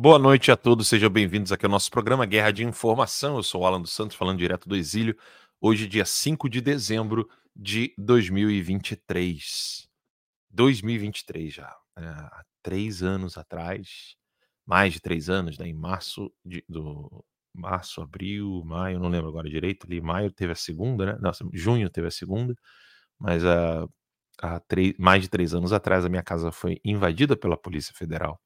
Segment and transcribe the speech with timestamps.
[0.00, 3.34] Boa noite a todos, sejam bem-vindos aqui ao nosso programa Guerra de Informação.
[3.34, 5.16] Eu sou o Alan dos Santos, falando direto do exílio.
[5.60, 9.88] Hoje, dia 5 de dezembro de 2023.
[10.50, 11.76] 2023 já.
[11.98, 14.14] É, há três anos atrás,
[14.64, 19.50] mais de três anos, né, em março de, do março, abril, maio, não lembro agora
[19.50, 19.84] direito.
[19.84, 21.18] Ali, maio teve a segunda, né?
[21.20, 22.54] Nossa, junho teve a segunda,
[23.18, 23.84] mas há,
[24.40, 28.40] há três, mais de três anos atrás a minha casa foi invadida pela Polícia Federal.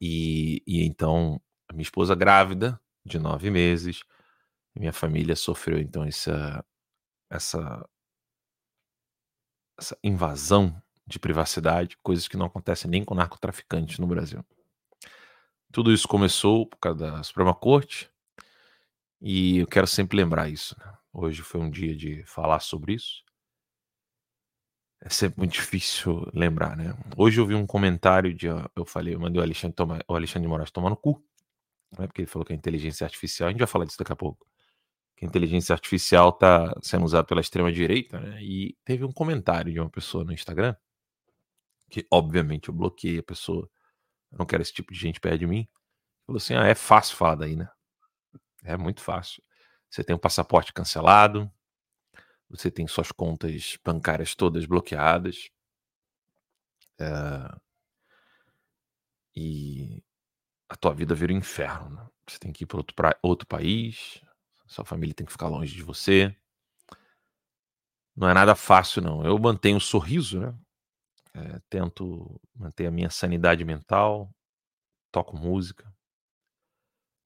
[0.00, 4.02] E, e então a minha esposa grávida de nove meses,
[4.74, 6.64] minha família sofreu então essa
[7.30, 7.88] essa
[9.78, 14.44] essa invasão de privacidade, coisas que não acontecem nem com narcotraficantes no Brasil.
[15.72, 18.10] Tudo isso começou por causa da Suprema Corte,
[19.20, 20.74] e eu quero sempre lembrar isso.
[20.78, 20.92] Né?
[21.12, 23.22] Hoje foi um dia de falar sobre isso.
[25.02, 26.94] É sempre muito difícil lembrar, né?
[27.16, 28.46] Hoje eu vi um comentário de.
[28.46, 31.24] Eu falei, eu mandei o Alexandre, tomar, o Alexandre de Moraes tomar no cu,
[31.98, 32.06] né?
[32.06, 34.46] Porque ele falou que a inteligência artificial, a gente vai falar disso daqui a pouco,
[35.16, 38.42] que a inteligência artificial está sendo usada pela extrema-direita, né?
[38.42, 40.76] E teve um comentário de uma pessoa no Instagram,
[41.90, 43.68] que obviamente eu bloqueei a pessoa,
[44.32, 45.66] eu não quero esse tipo de gente perto de mim.
[46.26, 47.68] Falou assim: ah, é fácil falar daí, né?
[48.64, 49.42] É muito fácil.
[49.88, 51.50] Você tem um passaporte cancelado,
[52.50, 55.48] você tem suas contas bancárias todas bloqueadas.
[56.98, 57.60] É,
[59.34, 60.02] e
[60.68, 61.90] a tua vida vira um inferno.
[61.90, 62.08] Né?
[62.28, 64.20] Você tem que ir para outro, pra outro país,
[64.66, 66.36] sua família tem que ficar longe de você.
[68.16, 69.24] Não é nada fácil, não.
[69.24, 70.54] Eu mantenho o sorriso, né?
[71.32, 74.34] É, tento manter a minha sanidade mental,
[75.12, 75.92] toco música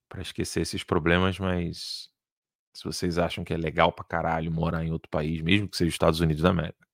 [0.09, 2.11] para esquecer esses problemas, mas
[2.75, 5.89] se vocês acham que é legal pra caralho morar em outro país, mesmo que seja
[5.89, 6.87] os Estados Unidos da América,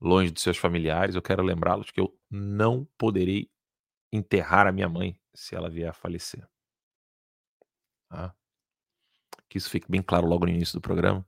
[0.00, 3.50] longe dos seus familiares, eu quero lembrá-los que eu não poderei
[4.10, 6.48] enterrar a minha mãe se ela vier a falecer.
[8.08, 8.34] Tá?
[9.48, 11.26] Que isso fique bem claro logo no início do programa,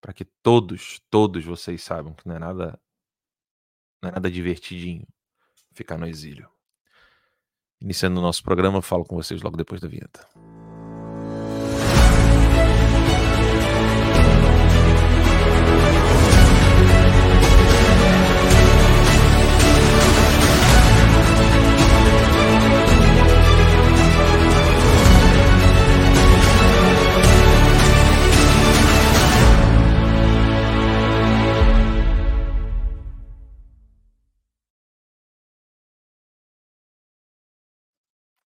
[0.00, 2.80] para que todos, todos vocês saibam que não é nada,
[4.02, 5.06] não é nada divertidinho
[5.72, 6.50] ficar no exílio.
[7.80, 10.28] Iniciando o nosso programa, falo com vocês logo depois da vinheta.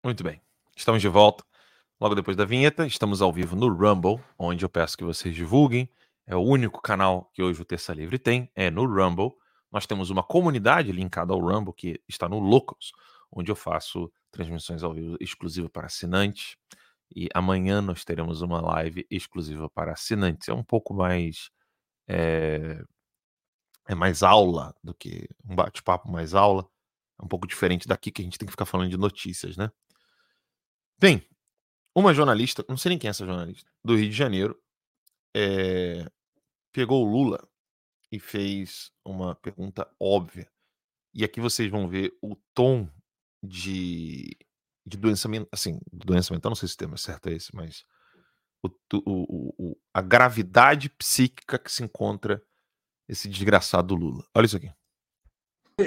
[0.03, 0.41] Muito bem.
[0.75, 1.45] Estamos de volta.
[2.01, 5.91] Logo depois da vinheta, estamos ao vivo no Rumble, onde eu peço que vocês divulguem.
[6.27, 9.33] É o único canal que hoje o Terça Livre tem, é no Rumble.
[9.71, 12.93] Nós temos uma comunidade linkada ao Rumble que está no Locals,
[13.31, 16.57] onde eu faço transmissões ao vivo exclusiva para assinantes.
[17.15, 20.49] E amanhã nós teremos uma live exclusiva para assinantes.
[20.49, 21.51] É um pouco mais.
[22.09, 22.83] É,
[23.87, 26.67] é mais aula do que um bate-papo mais aula.
[27.21, 29.71] É um pouco diferente daqui que a gente tem que ficar falando de notícias, né?
[31.01, 31.27] Bem,
[31.97, 34.61] uma jornalista, não sei nem quem é essa jornalista, do Rio de Janeiro,
[35.35, 36.05] é,
[36.71, 37.43] pegou o Lula
[38.13, 40.47] e fez uma pergunta óbvia.
[41.15, 42.87] E aqui vocês vão ver o tom
[43.43, 44.37] de,
[44.85, 47.55] de doença mental, assim, doença mental, não sei se o termo é certo é esse,
[47.55, 47.83] mas
[48.63, 52.43] o, o, o, a gravidade psíquica que se encontra
[53.09, 54.27] esse desgraçado Lula.
[54.35, 54.71] Olha isso aqui.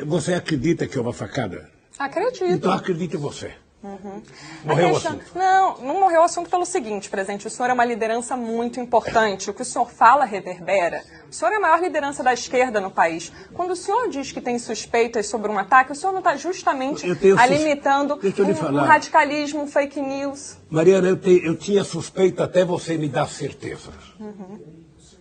[0.07, 1.72] Você acredita que é uma facada?
[2.00, 2.45] Acredito.
[2.45, 3.56] Então acredite você.
[3.83, 4.21] Uhum.
[4.63, 5.11] Morreu questão...
[5.11, 5.38] o assunto?
[5.38, 7.45] Não, não morreu o assunto pelo seguinte, presidente.
[7.45, 9.49] O senhor é uma liderança muito importante.
[9.49, 11.03] O que o senhor fala reverbera.
[11.29, 13.31] O senhor é a maior liderança da esquerda no país.
[13.53, 17.05] Quando o senhor diz que tem suspeitas sobre um ataque, o senhor não está justamente
[17.38, 20.57] alimentando um, um, radicalismo, um fake news?
[20.69, 23.91] Mariana, eu, te, eu tinha suspeita até você me dar certeza.
[24.17, 24.59] Uhum.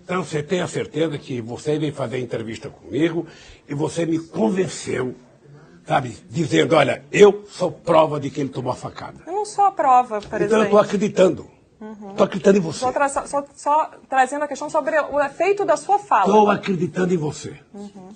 [0.04, 3.26] Então você tem a certeza que você veio fazer entrevista comigo
[3.68, 5.16] e você me convenceu
[5.84, 9.22] sabe, dizendo, olha, eu sou prova de que ele tomou a facada.
[9.26, 10.44] Eu não sou a prova, presidente.
[10.44, 11.50] Então eu estou acreditando.
[11.82, 12.22] Estou uhum.
[12.22, 12.92] acreditando em você.
[12.92, 16.26] Tra só, só, trazendo a questão sobre o efeito da sua fala.
[16.26, 17.60] Estou acreditando em você.
[17.74, 18.14] Uhum.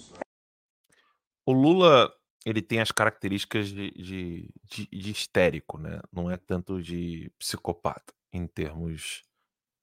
[1.45, 2.13] O Lula,
[2.45, 6.01] ele tem as características de, de, de, de histérico, né?
[6.13, 9.25] Não é tanto de psicopata, em termos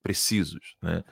[0.02, 1.02] precisos, né?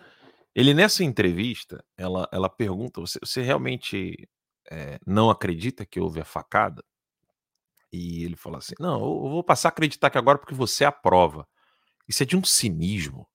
[0.54, 4.28] Ele, nessa entrevista, ela, ela pergunta, você, você realmente
[4.72, 6.82] é, não acredita que houve a facada?
[7.92, 11.46] E ele fala assim: não, eu vou passar a acreditar que agora porque você aprova.
[12.08, 13.28] Isso é de um cinismo.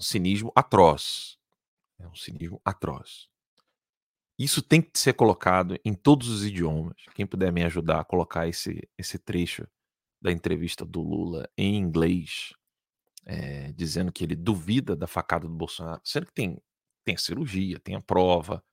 [0.00, 1.38] Um cinismo atroz.
[2.00, 3.28] É um cinismo atroz.
[4.36, 6.96] Isso tem que ser colocado em todos os idiomas.
[7.14, 9.64] Quem puder me ajudar a colocar esse, esse trecho
[10.20, 12.52] da entrevista do Lula em inglês,
[13.24, 16.58] é, dizendo que ele duvida da facada do Bolsonaro, sendo que tem,
[17.04, 18.64] tem a cirurgia, tem a prova,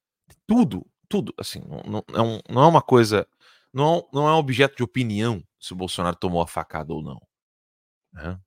[0.47, 1.33] tudo, tudo.
[1.37, 3.27] Assim, não, não, é, não é uma coisa.
[3.73, 7.21] Não, não é um objeto de opinião se o Bolsonaro tomou a facada ou não.
[8.13, 8.39] Né?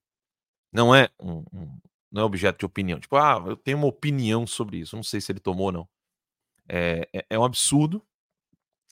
[0.71, 1.79] Não é um, um,
[2.11, 2.99] não é objeto de opinião.
[2.99, 4.95] Tipo, ah, eu tenho uma opinião sobre isso.
[4.95, 5.89] Não sei se ele tomou ou não.
[6.67, 8.03] É, é, é um absurdo.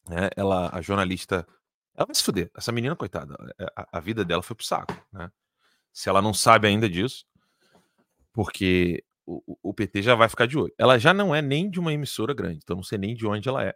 [0.07, 0.29] Né?
[0.35, 1.47] Ela, a jornalista,
[1.95, 2.51] ela vai se fuder.
[2.55, 4.93] Essa menina, coitada, é, a, a vida dela foi pro saco.
[5.11, 5.31] Né?
[5.91, 7.25] Se ela não sabe ainda disso,
[8.33, 10.73] porque o, o, PT já vai ficar de olho.
[10.77, 13.47] Ela já não é nem de uma emissora grande, então não sei nem de onde
[13.47, 13.75] ela é.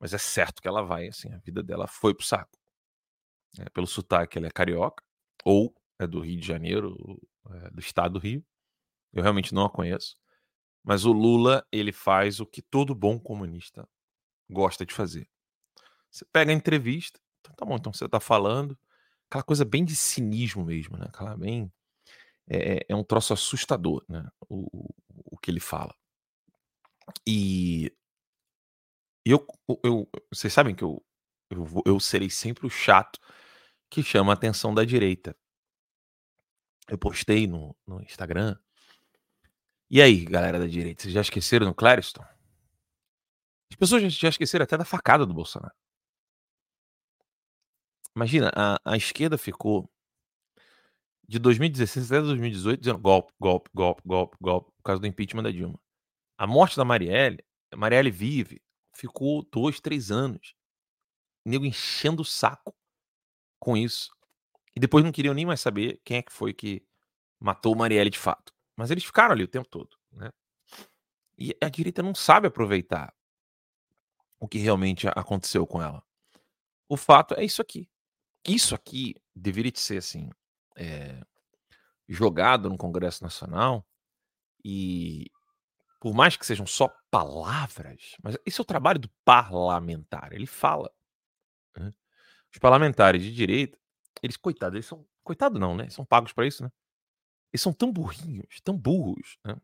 [0.00, 2.58] Mas é certo que ela vai, assim, a vida dela foi pro saco.
[3.58, 5.02] É, pelo sotaque, ela é carioca,
[5.44, 7.20] ou é do Rio de Janeiro,
[7.50, 8.44] é, do estado do Rio.
[9.12, 10.16] Eu realmente não a conheço.
[10.82, 13.88] Mas o Lula, ele faz o que todo bom comunista
[14.50, 15.28] gosta de fazer.
[16.10, 18.78] Você pega a entrevista, então tá bom, então você tá falando,
[19.28, 21.06] aquela coisa bem de cinismo mesmo, né?
[21.08, 21.72] Aquela bem.
[22.48, 24.26] É, é um troço assustador, né?
[24.48, 24.88] O,
[25.32, 25.94] o, que ele fala.
[27.26, 27.92] E
[29.24, 29.46] eu,
[29.82, 31.04] eu, vocês sabem que eu,
[31.50, 33.18] eu, eu serei sempre o chato
[33.90, 35.36] que chama a atenção da direita.
[36.88, 38.56] Eu postei no, no Instagram
[39.90, 42.24] e aí, galera da direita, vocês já esqueceram no Clariston?
[43.70, 45.74] As pessoas já, já esqueceram até da facada do Bolsonaro.
[48.16, 49.88] Imagina, a, a esquerda ficou
[51.28, 55.50] de 2016 até 2018 dizendo golpe, golpe, golpe, golpe, golpe, por causa do impeachment da
[55.50, 55.78] Dilma.
[56.36, 58.62] A morte da Marielle, a Marielle vive,
[58.92, 60.54] ficou dois, três anos.
[61.44, 62.74] O nego enchendo o saco
[63.58, 64.10] com isso.
[64.76, 66.84] E depois não queriam nem mais saber quem é que foi que
[67.38, 68.52] matou Marielle de fato.
[68.76, 70.30] Mas eles ficaram ali o tempo todo, né?
[71.38, 73.14] E a direita não sabe aproveitar
[74.38, 76.02] o que realmente aconteceu com ela.
[76.88, 77.88] O fato é isso aqui.
[78.46, 80.30] Isso aqui deveria ser assim
[80.76, 81.20] é,
[82.08, 83.86] jogado no Congresso Nacional
[84.64, 85.30] e
[86.00, 90.32] por mais que sejam só palavras, mas esse é o trabalho do parlamentar.
[90.32, 90.90] Ele fala.
[91.76, 91.94] Né?
[92.52, 93.78] Os parlamentares de direita,
[94.22, 95.88] eles coitados, eles são coitado não, né?
[95.88, 96.70] São pagos para isso, né?
[97.52, 99.54] Eles são tão burrinhos, tão burros, né?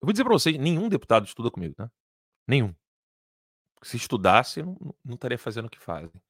[0.00, 1.90] Eu vou dizer pra vocês, nenhum deputado estuda comigo, tá?
[2.46, 2.72] Nenhum.
[3.82, 6.22] Se estudasse, não, não estaria fazendo o que fazem.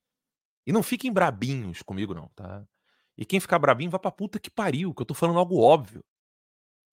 [0.67, 2.67] E não fiquem brabinhos comigo, não, tá?
[3.19, 6.05] E quem ficar brabinho, vai pra puta que pariu, que eu tô falando algo óbvio.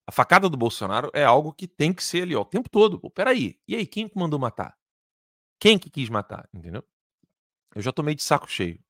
[0.04, 2.98] A facada do Bolsonaro é algo que tem que ser ali, ó, o tempo todo.
[2.98, 3.60] Pô, peraí.
[3.66, 4.76] E aí, quem mandou matar?
[5.60, 6.48] Quem que quis matar?
[6.52, 6.84] Entendeu?
[7.74, 8.80] Eu já tô meio de saco cheio.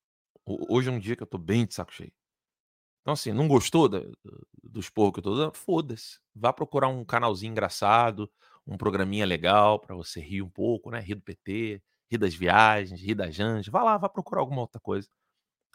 [0.45, 2.11] Hoje é um dia que eu tô bem de saco cheio.
[3.01, 4.01] Então, assim, não gostou da,
[4.63, 5.53] dos porros que eu tô dando?
[5.53, 6.19] Foda-se.
[6.35, 8.31] Vá procurar um canalzinho engraçado,
[8.65, 10.99] um programinha legal para você rir um pouco, né?
[10.99, 11.81] Rir do PT,
[12.11, 13.71] rir das viagens, rir da Janja.
[13.71, 15.07] Vá lá, vá procurar alguma outra coisa.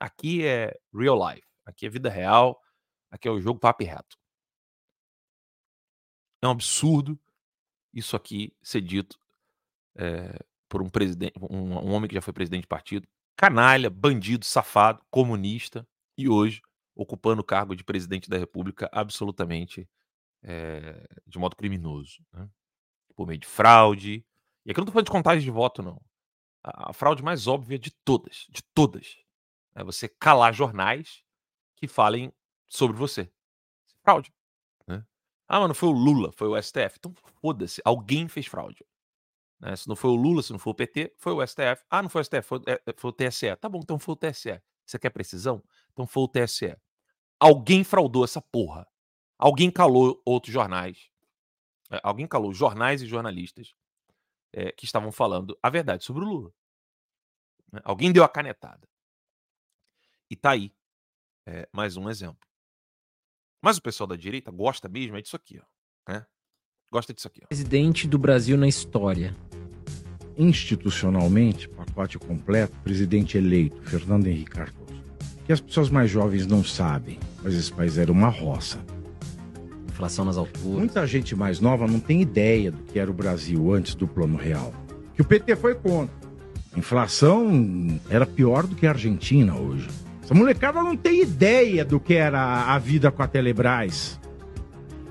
[0.00, 1.51] Aqui é real life.
[1.64, 2.60] Aqui é vida real.
[3.10, 4.16] Aqui é o jogo papo reto.
[6.40, 7.18] É um absurdo
[7.92, 9.18] isso aqui ser dito
[9.96, 10.38] é,
[10.68, 13.06] por um presidente, um, um homem que já foi presidente de partido,
[13.36, 15.86] canalha, bandido, safado, comunista,
[16.16, 16.62] e hoje
[16.94, 19.88] ocupando o cargo de presidente da República absolutamente
[20.42, 22.48] é, de modo criminoso, né?
[23.14, 24.24] por meio de fraude.
[24.64, 26.00] E aqui eu não estou falando de contagem de voto, não.
[26.62, 29.18] A, a, fraude mais óbvia de todas, de todas,
[29.74, 31.22] é você calar jornais
[31.82, 32.32] que falem
[32.68, 33.28] sobre você.
[34.04, 34.32] Fraude.
[34.86, 35.04] Né?
[35.48, 36.96] Ah, mano, foi o Lula, foi o STF.
[36.96, 38.86] Então foda-se, alguém fez fraude.
[39.58, 39.74] Né?
[39.74, 41.84] Se não foi o Lula, se não foi o PT, foi o STF.
[41.90, 43.56] Ah, não foi o STF, foi, é, foi o TSE.
[43.56, 44.62] Tá bom, então foi o TSE.
[44.86, 45.60] Você quer precisão?
[45.92, 46.76] Então foi o TSE.
[47.40, 48.86] Alguém fraudou essa porra.
[49.36, 51.10] Alguém calou outros jornais.
[51.90, 53.74] É, alguém calou jornais e jornalistas
[54.52, 56.54] é, que estavam falando a verdade sobre o Lula.
[57.72, 57.80] Né?
[57.82, 58.88] Alguém deu a canetada.
[60.30, 60.72] E tá aí
[61.46, 62.48] é, mais um exemplo.
[63.62, 66.12] Mas o pessoal da direita gosta mesmo é disso aqui, ó.
[66.12, 66.26] Né?
[66.90, 67.40] Gosta disso aqui.
[67.44, 67.46] Ó.
[67.46, 69.36] Presidente do Brasil na história.
[70.36, 74.82] Institucionalmente, pacote completo, presidente eleito, Fernando Henrique Cardoso
[75.44, 78.78] que as pessoas mais jovens não sabem, mas esse país era uma roça.
[79.88, 80.78] Inflação nas alturas.
[80.78, 84.36] Muita gente mais nova não tem ideia do que era o Brasil antes do Plano
[84.36, 84.72] Real.
[85.14, 86.14] Que o PT foi contra.
[86.74, 89.88] A inflação era pior do que a Argentina hoje.
[90.32, 94.18] Essa molecada não tem ideia do que era a vida com a Telebrás.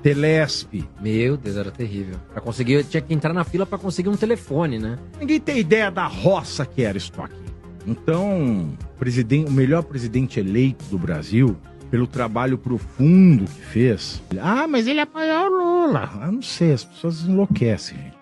[0.02, 0.84] Telesp.
[1.00, 2.18] Meu Deus, era terrível.
[2.32, 4.98] Para conseguir, tinha que entrar na fila para conseguir um telefone, né?
[5.20, 7.40] Ninguém tem ideia da roça que era isso aqui.
[7.86, 11.56] Então, presidente, o melhor presidente eleito do Brasil,
[11.88, 14.20] pelo trabalho profundo que fez.
[14.40, 16.10] Ah, mas ele apoiou o Lula.
[16.20, 18.16] Ah, não sei, as pessoas enlouquecem, gente.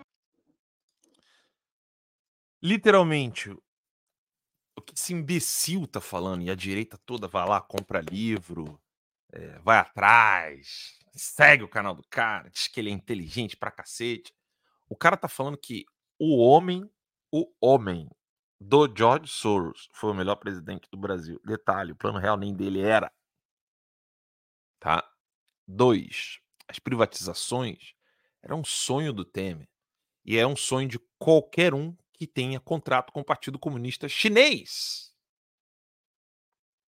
[2.63, 3.57] literalmente,
[5.01, 8.79] esse imbecil tá falando, e a direita toda vai lá, compra livro,
[9.33, 14.35] é, vai atrás, segue o canal do cara, diz que ele é inteligente pra cacete.
[14.89, 15.87] O cara tá falando que
[16.19, 16.89] o homem,
[17.33, 18.11] o homem
[18.61, 21.41] do George Soros foi o melhor presidente do Brasil.
[21.45, 23.11] Detalhe, o plano real nem dele era.
[24.79, 25.11] Tá?
[25.67, 27.95] Dois, as privatizações
[28.43, 29.69] eram um sonho do Temer.
[30.25, 35.11] E é um sonho de qualquer um que tenha contrato com o Partido Comunista Chinês.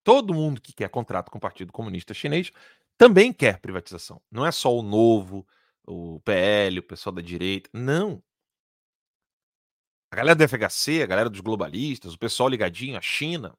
[0.04, 2.52] Todo mundo que quer contrato com o Partido Comunista Chinês
[2.98, 4.20] também quer privatização.
[4.30, 5.48] Não é só o novo,
[5.86, 7.70] o PL, o pessoal da direita.
[7.72, 8.22] Não.
[10.10, 13.56] A galera do FHC, a galera dos globalistas, o pessoal ligadinho à China,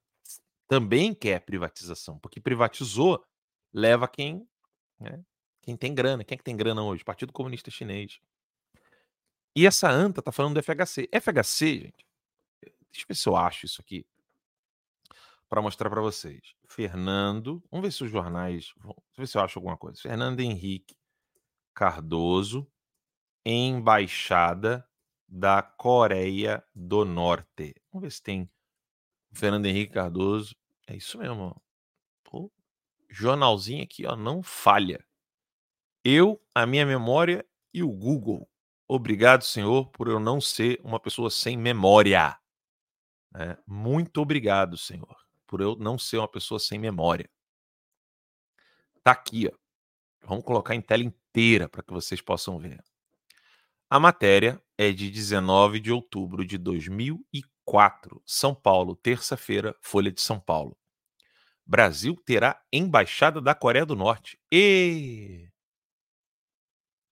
[0.67, 3.25] também quer privatização, porque privatizou
[3.73, 4.47] leva quem,
[4.99, 5.25] né,
[5.59, 6.23] quem tem grana.
[6.23, 7.03] Quem é que tem grana hoje?
[7.03, 8.21] Partido Comunista Chinês.
[9.55, 11.09] E essa anta tá falando do FHC.
[11.11, 12.05] FHC, gente,
[12.91, 14.05] deixa eu ver se eu acho isso aqui
[15.53, 16.55] para mostrar para vocês.
[16.67, 20.01] Fernando, vamos ver se os jornais, vamos ver se eu acho alguma coisa.
[20.01, 20.97] Fernando Henrique
[21.75, 22.67] Cardoso,
[23.45, 24.83] embaixada
[25.27, 27.75] da Coreia do Norte.
[27.91, 28.49] Vamos ver se tem
[29.31, 30.55] Fernando Henrique Cardoso.
[30.87, 31.55] É isso mesmo.
[32.23, 32.51] Pô,
[33.07, 35.05] jornalzinho aqui, ó, não falha.
[36.03, 38.49] Eu, a minha memória e o Google.
[38.87, 42.37] Obrigado, Senhor, por eu não ser uma pessoa sem memória.
[43.35, 45.15] É, muito obrigado, Senhor,
[45.47, 47.29] por eu não ser uma pessoa sem memória.
[49.03, 49.57] Tá aqui, ó.
[50.25, 52.81] Vamos colocar em tela inteira para que vocês possam ver.
[53.89, 60.39] A matéria é de 19 de outubro de 2004, São Paulo, terça-feira, Folha de São
[60.39, 60.77] Paulo.
[61.65, 64.39] Brasil terá embaixada da Coreia do Norte.
[64.51, 65.47] E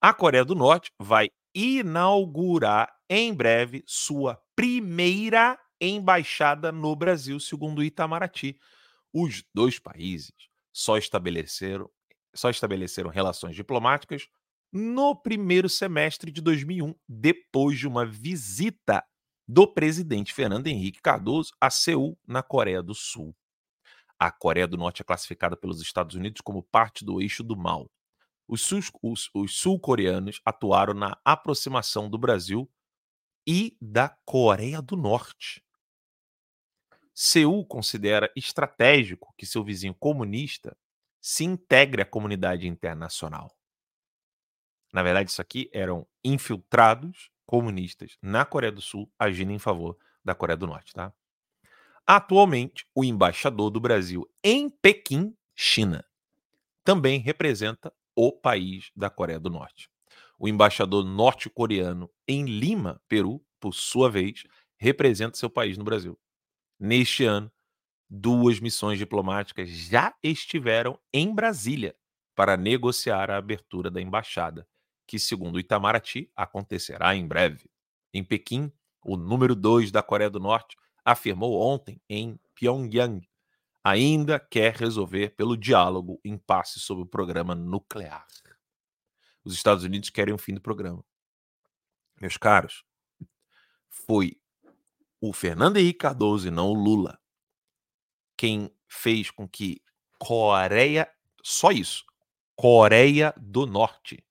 [0.02, 8.60] a Coreia do Norte vai inaugurar em breve sua primeira embaixada no Brasil, segundo Itamaraty.
[9.14, 10.32] Os dois países
[10.72, 11.90] só estabeleceram,
[12.34, 14.28] só estabeleceram relações diplomáticas
[14.72, 19.04] no primeiro semestre de 2001, depois de uma visita
[19.46, 23.36] do presidente Fernando Henrique Cardoso a Seul, na Coreia do Sul.
[24.18, 27.90] A Coreia do Norte é classificada pelos Estados Unidos como parte do eixo do mal
[28.48, 28.70] os,
[29.02, 32.70] os, os sul-coreanos atuaram na aproximação do Brasil
[33.46, 35.64] e da Coreia do Norte.
[37.14, 40.78] Seul considera estratégico que seu vizinho comunista
[41.20, 43.56] se integre à comunidade internacional.
[44.92, 50.34] Na verdade, isso aqui eram infiltrados comunistas na Coreia do Sul agindo em favor da
[50.34, 51.14] Coreia do Norte, tá?
[52.06, 56.04] Atualmente, o embaixador do Brasil em Pequim, China,
[56.84, 59.90] também representa o país da Coreia do Norte.
[60.38, 64.44] O embaixador norte-coreano em Lima, Peru, por sua vez,
[64.78, 66.20] representa seu país no Brasil.
[66.80, 67.52] Neste ano,
[68.10, 71.96] duas missões diplomáticas já estiveram em Brasília
[72.36, 74.68] para negociar a abertura da embaixada,
[75.08, 77.70] que, segundo Itamaraty, acontecerá em breve.
[78.14, 78.72] Em Pequim,
[79.04, 80.76] o número 2 da Coreia do Norte
[81.06, 83.28] afirmou ontem em Pyongyang
[83.84, 88.26] ainda quer resolver pelo diálogo impasse sobre o programa nuclear.
[89.44, 91.04] Os Estados Unidos querem o fim do programa.
[92.20, 92.86] Meus caros,
[93.90, 94.40] foi
[95.20, 97.20] o Fernando Henrique Cardoso e não o Lula
[98.42, 99.84] quem fez com que
[100.18, 101.08] Coreia,
[101.44, 102.04] só isso,
[102.56, 104.26] Coreia do Norte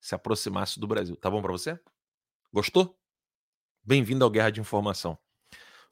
[0.00, 1.16] se aproximasse do Brasil.
[1.16, 1.78] Tá bom para você?
[2.52, 2.98] Gostou?
[3.84, 5.16] Bem-vindo ao Guerra de Informação.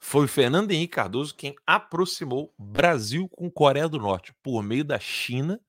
[0.03, 4.99] Foi o Fernando Henrique Cardoso quem aproximou Brasil com Coreia do Norte por meio da
[4.99, 5.63] China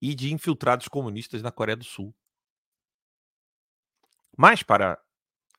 [0.00, 2.12] e de infiltrados comunistas na Coreia do Sul.
[4.34, 4.98] Mas para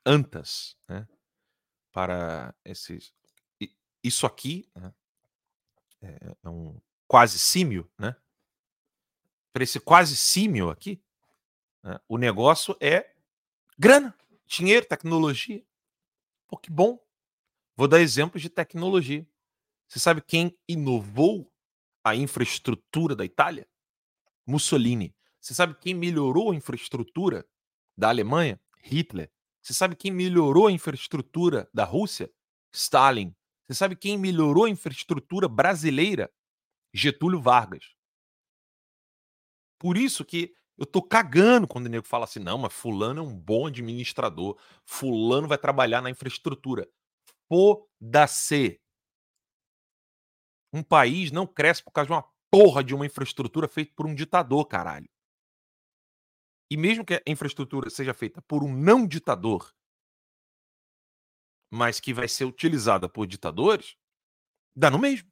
[0.04, 1.08] Antas, né,
[1.92, 3.14] para esses,
[4.04, 4.94] isso aqui né,
[6.02, 8.16] é, é um quase símio, né?
[9.54, 11.04] Para esse quase símio aqui,
[11.84, 13.14] né, o negócio é
[13.78, 15.64] grana, dinheiro, tecnologia.
[16.48, 16.98] Pô, que bom.
[17.80, 19.26] Vou dar exemplos de tecnologia.
[19.88, 21.50] Você sabe quem inovou
[22.04, 23.66] a infraestrutura da Itália?
[24.46, 25.16] Mussolini.
[25.40, 27.48] Você sabe quem melhorou a infraestrutura
[27.98, 28.60] da Alemanha?
[28.84, 29.32] Hitler.
[29.62, 32.30] Você sabe quem melhorou a infraestrutura da Rússia?
[32.70, 33.34] Stalin.
[33.66, 36.30] Você sabe quem melhorou a infraestrutura brasileira?
[36.94, 37.96] Getúlio Vargas.
[39.80, 43.24] Por isso que eu tô cagando quando o nego fala assim: não, mas Fulano é
[43.24, 44.60] um bom administrador.
[44.84, 46.86] Fulano vai trabalhar na infraestrutura.
[47.50, 48.80] Foda-se.
[50.72, 54.14] Um país não cresce por causa de uma porra de uma infraestrutura feita por um
[54.14, 55.10] ditador, caralho.
[56.72, 59.74] E mesmo que a infraestrutura seja feita por um não ditador,
[61.72, 63.98] mas que vai ser utilizada por ditadores,
[64.76, 65.32] dá no mesmo.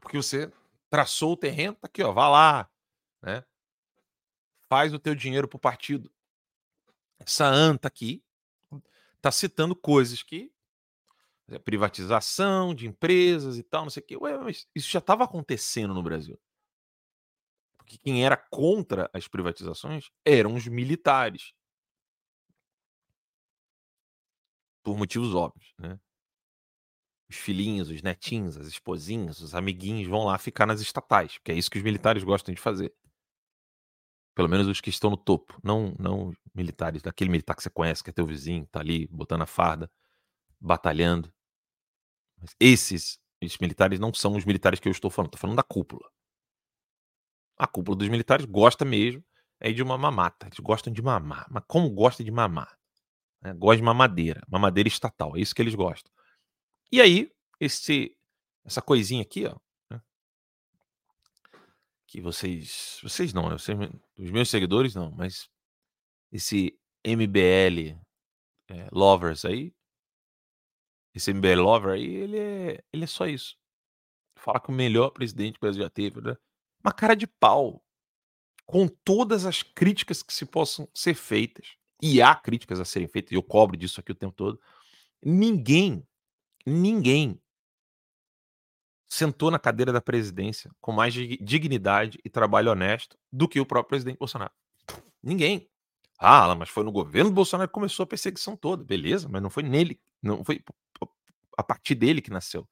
[0.00, 0.52] Porque você
[0.90, 2.70] traçou o terreno, tá aqui, ó, vá lá,
[3.22, 3.44] né?
[4.68, 6.12] Faz o teu dinheiro pro partido.
[7.18, 8.22] Essa anta aqui
[9.20, 10.53] tá citando coisas que
[11.64, 14.16] privatização de empresas e tal, não sei o quê.
[14.16, 16.38] Ué, mas isso já estava acontecendo no Brasil.
[17.76, 21.52] Porque quem era contra as privatizações eram os militares.
[24.82, 25.98] Por motivos óbvios, né?
[27.28, 31.54] Os filhinhos, os netinhos, as esposinhas, os amiguinhos vão lá ficar nas estatais, porque é
[31.54, 32.94] isso que os militares gostam de fazer.
[34.34, 38.02] Pelo menos os que estão no topo, não não militares, daquele militar que você conhece,
[38.02, 39.90] que é teu vizinho, tá ali botando a farda,
[40.64, 41.32] batalhando.
[42.40, 45.62] Mas esses, esses militares não são os militares que eu estou falando, estou falando da
[45.62, 46.08] cúpula.
[47.56, 49.24] A cúpula dos militares gosta mesmo
[49.60, 50.46] é de uma mamata.
[50.46, 51.46] Eles gostam de mamar.
[51.50, 52.76] Mas como gosta de mamar?
[53.40, 53.52] Né?
[53.54, 54.42] Gosta de mamadeira.
[54.48, 55.36] Mamadeira estatal.
[55.36, 56.10] É isso que eles gostam.
[56.90, 57.30] E aí,
[57.60, 58.16] esse,
[58.64, 59.56] essa coisinha aqui, ó.
[59.90, 60.02] Né?
[62.06, 62.98] Que vocês.
[63.02, 63.58] Vocês não, né?
[63.58, 63.78] Vocês,
[64.18, 65.48] os meus seguidores não, mas
[66.32, 67.96] esse MBL
[68.68, 69.72] é, Lovers aí.
[71.14, 73.56] Esse MBL Lover aí, ele é, ele é só isso.
[74.36, 76.36] Fala que o melhor presidente que o Brasil já teve, né?
[76.84, 77.82] uma cara de pau
[78.66, 81.76] com todas as críticas que se possam ser feitas.
[82.02, 84.60] E há críticas a serem feitas, e eu cobro disso aqui o tempo todo.
[85.24, 86.06] Ninguém,
[86.66, 87.40] ninguém
[89.08, 93.90] sentou na cadeira da presidência com mais dignidade e trabalho honesto do que o próprio
[93.90, 94.52] presidente Bolsonaro.
[95.22, 95.70] Ninguém.
[96.18, 98.84] Ah, mas foi no governo Bolsonaro que começou a perseguição toda.
[98.84, 100.62] Beleza, mas não foi nele, não foi
[101.56, 102.68] a partir dele que nasceu.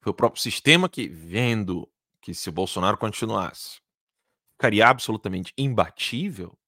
[0.00, 3.80] Foi o próprio sistema que, vendo que se o Bolsonaro continuasse,
[4.52, 6.58] ficaria absolutamente imbatível,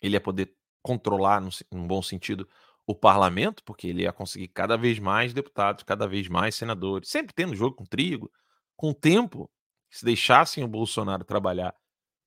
[0.00, 2.48] ele ia poder controlar, num bom sentido,
[2.86, 7.34] o parlamento, porque ele ia conseguir cada vez mais deputados, cada vez mais senadores, sempre
[7.34, 8.32] tendo jogo com trigo.
[8.76, 9.50] Com o tempo,
[9.90, 11.74] se deixassem o Bolsonaro trabalhar,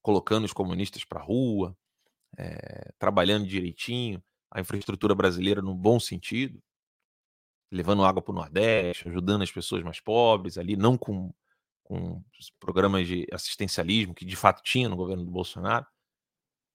[0.01, 1.75] colocando os comunistas para rua,
[2.37, 6.61] é, trabalhando direitinho, a infraestrutura brasileira no bom sentido,
[7.71, 11.33] levando água para o Nordeste, ajudando as pessoas mais pobres ali, não com,
[11.83, 12.21] com
[12.59, 15.85] programas de assistencialismo que de fato tinha no governo do Bolsonaro,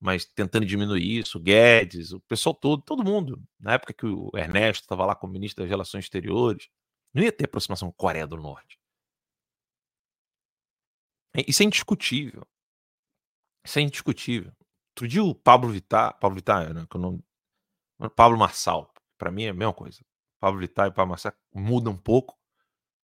[0.01, 4.85] mas tentando diminuir isso, Guedes, o pessoal todo, todo mundo, na época que o Ernesto
[4.85, 6.69] estava lá como ministro das Relações Exteriores,
[7.15, 8.79] não ia ter aproximação com a Coreia do Norte.
[11.47, 12.47] Isso é indiscutível.
[13.65, 14.53] Isso é indiscutível.
[14.91, 17.23] Outro dia o Pablo Vittar, Pablo Vittar, né, que eu
[17.99, 20.05] não, Pablo Marçal, para mim é a mesma coisa.
[20.39, 22.39] Pablo Vittar e Pablo Marçal muda um pouco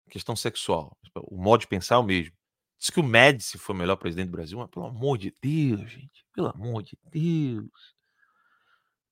[0.06, 0.96] a questão sexual.
[1.14, 2.36] O modo de pensar é o mesmo.
[2.78, 5.90] Diz que o Médici foi o melhor presidente do Brasil, mas pelo amor de Deus,
[5.90, 6.24] gente.
[6.32, 7.94] Pelo amor de Deus.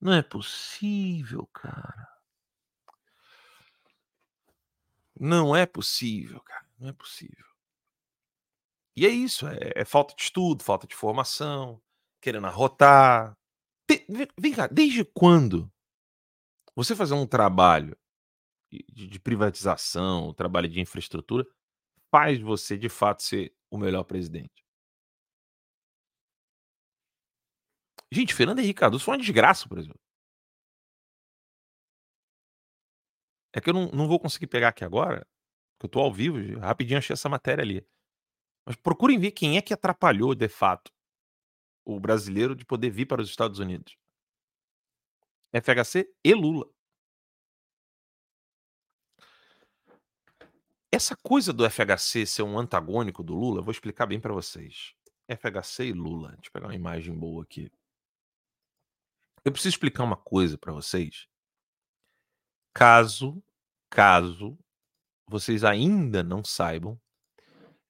[0.01, 2.07] Não é possível, cara.
[5.19, 6.65] Não é possível, cara.
[6.79, 7.45] Não é possível.
[8.95, 11.81] E é isso, é, é falta de estudo, falta de formação,
[12.19, 13.37] querendo arrotar.
[14.37, 15.71] Vem cá, desde quando
[16.75, 17.95] você fazer um trabalho
[18.71, 21.45] de, privatização, trabalho de infraestrutura,
[22.11, 24.63] faz você de fato ser o melhor presidente.
[28.11, 29.99] Gente, Fernando Henrique Cardoso foi uma desgraça, por exemplo.
[33.53, 35.27] É que eu não, não vou conseguir pegar aqui agora,
[35.77, 37.85] porque eu tô ao vivo, rapidinho achei essa matéria ali.
[38.65, 40.91] Mas procurem ver quem é que atrapalhou, de fato,
[41.85, 43.98] o brasileiro de poder vir para os Estados Unidos.
[45.53, 46.69] FHC e Lula.
[50.91, 54.95] Essa coisa do FHC ser um antagônico do Lula, vou explicar bem para vocês.
[55.27, 56.29] FHC e Lula.
[56.29, 57.71] Deixa eu pegar uma imagem boa aqui.
[59.45, 61.27] Eu preciso explicar uma coisa para vocês.
[62.73, 63.41] Caso,
[63.89, 64.57] caso
[65.27, 66.99] vocês ainda não saibam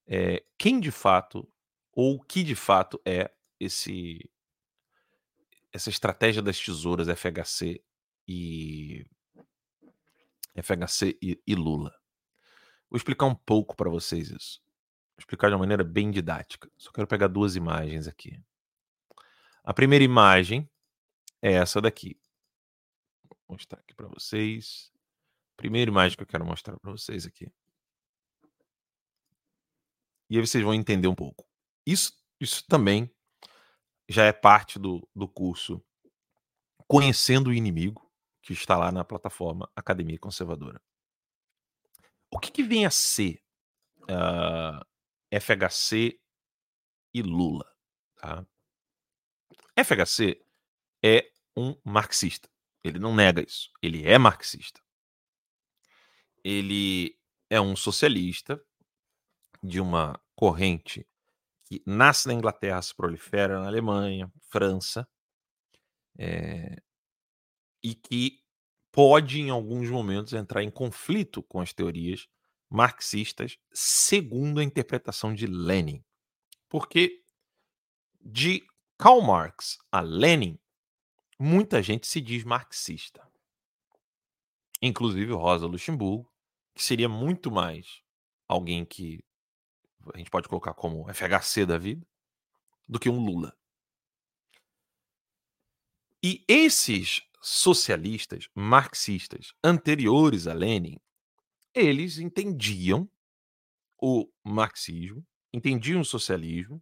[0.05, 1.47] é, quem de fato
[1.93, 4.29] ou o que de fato é esse
[5.71, 7.83] essa estratégia das tesouras FHC
[8.27, 9.05] e
[10.61, 11.93] FHC e, e Lula.
[12.89, 14.61] Vou explicar um pouco para vocês isso.
[15.15, 16.69] Vou explicar de uma maneira bem didática.
[16.77, 18.41] Só quero pegar duas imagens aqui.
[19.63, 20.69] A primeira imagem
[21.41, 22.19] é essa daqui.
[23.29, 24.91] Vou mostrar aqui para vocês.
[25.55, 27.51] Primeira imagem que eu quero mostrar para vocês aqui.
[30.29, 31.45] E aí vocês vão entender um pouco.
[31.85, 33.11] Isso, isso também
[34.09, 35.81] já é parte do, do curso
[36.87, 40.81] Conhecendo o Inimigo, que está lá na plataforma Academia Conservadora.
[42.31, 43.43] O que, que vem a ser
[44.09, 44.85] uh, ah,
[45.39, 46.19] FHC
[47.13, 47.71] e Lula?
[48.15, 48.43] Tá?
[49.83, 50.43] FHC
[51.03, 52.49] é um marxista.
[52.83, 53.71] Ele não nega isso.
[53.83, 54.81] Ele é marxista.
[56.43, 57.15] Ele
[57.49, 58.59] é um socialista
[59.61, 61.07] de uma corrente
[61.69, 65.07] que nasce na Inglaterra, se prolifera na Alemanha, França,
[66.17, 66.81] é,
[67.83, 68.41] e que
[68.91, 72.27] pode, em alguns momentos, entrar em conflito com as teorias
[72.69, 76.03] marxistas, segundo a interpretação de Lenin.
[76.67, 77.23] Porque
[78.19, 78.65] de
[78.97, 80.59] Karl Marx a Lenin,
[81.39, 83.25] muita gente se diz marxista.
[84.81, 86.31] Inclusive Rosa Luxemburgo,
[86.73, 88.01] que seria muito mais
[88.47, 89.23] alguém que
[90.13, 92.05] a gente pode colocar como FHC da vida,
[92.87, 93.55] do que um Lula.
[96.23, 100.97] E esses socialistas, marxistas, anteriores a Lenin,
[101.73, 103.09] eles entendiam
[104.01, 106.81] o marxismo, entendiam o socialismo,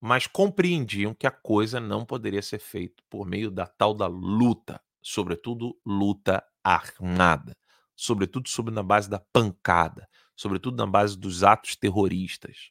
[0.00, 4.82] mas compreendiam que a coisa não poderia ser feita por meio da tal da luta,
[5.00, 7.56] sobretudo luta armada,
[7.94, 12.70] sobretudo sobre na base da pancada, sobretudo na base dos atos terroristas.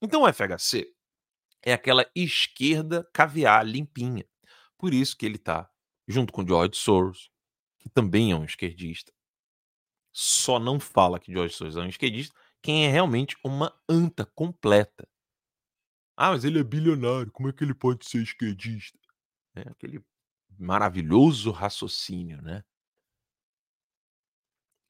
[0.00, 0.92] Então o FHC
[1.62, 4.26] é aquela esquerda caviar limpinha.
[4.78, 5.70] Por isso que ele está
[6.06, 7.30] junto com George Soros,
[7.78, 9.12] que também é um esquerdista.
[10.12, 15.06] Só não fala que George Soros é um esquerdista quem é realmente uma anta completa.
[16.16, 18.98] Ah, mas ele é bilionário, como é que ele pode ser esquerdista?
[19.54, 20.02] É aquele
[20.58, 22.64] maravilhoso raciocínio, né?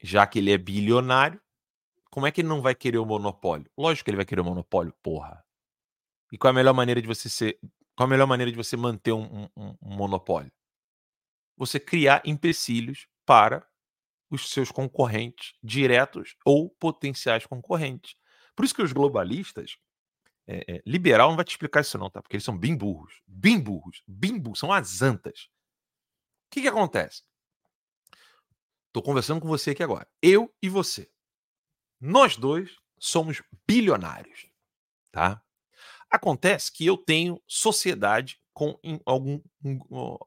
[0.01, 1.41] Já que ele é bilionário,
[2.15, 3.69] como é que ele não vai querer o monopólio?
[3.77, 5.43] Lógico que ele vai querer o monopólio, porra.
[6.31, 7.59] E qual é a melhor maneira de você ser.
[7.93, 10.49] Qual a melhor maneira de você manter um, um, um monopólio?
[11.57, 13.67] Você criar empecilhos para
[14.31, 18.15] os seus concorrentes diretos ou potenciais concorrentes.
[18.55, 19.75] Por isso que os globalistas,
[20.47, 22.21] é, é, liberal não vai te explicar isso não, tá?
[22.21, 25.49] Porque eles são bem burros, bem burros, bem burros, são as antas.
[26.47, 27.23] O que que acontece?
[28.87, 31.13] Estou conversando com você aqui agora, eu e você.
[32.05, 34.45] Nós dois somos bilionários,
[35.11, 35.41] tá?
[36.07, 39.41] Acontece que eu tenho sociedade com algum,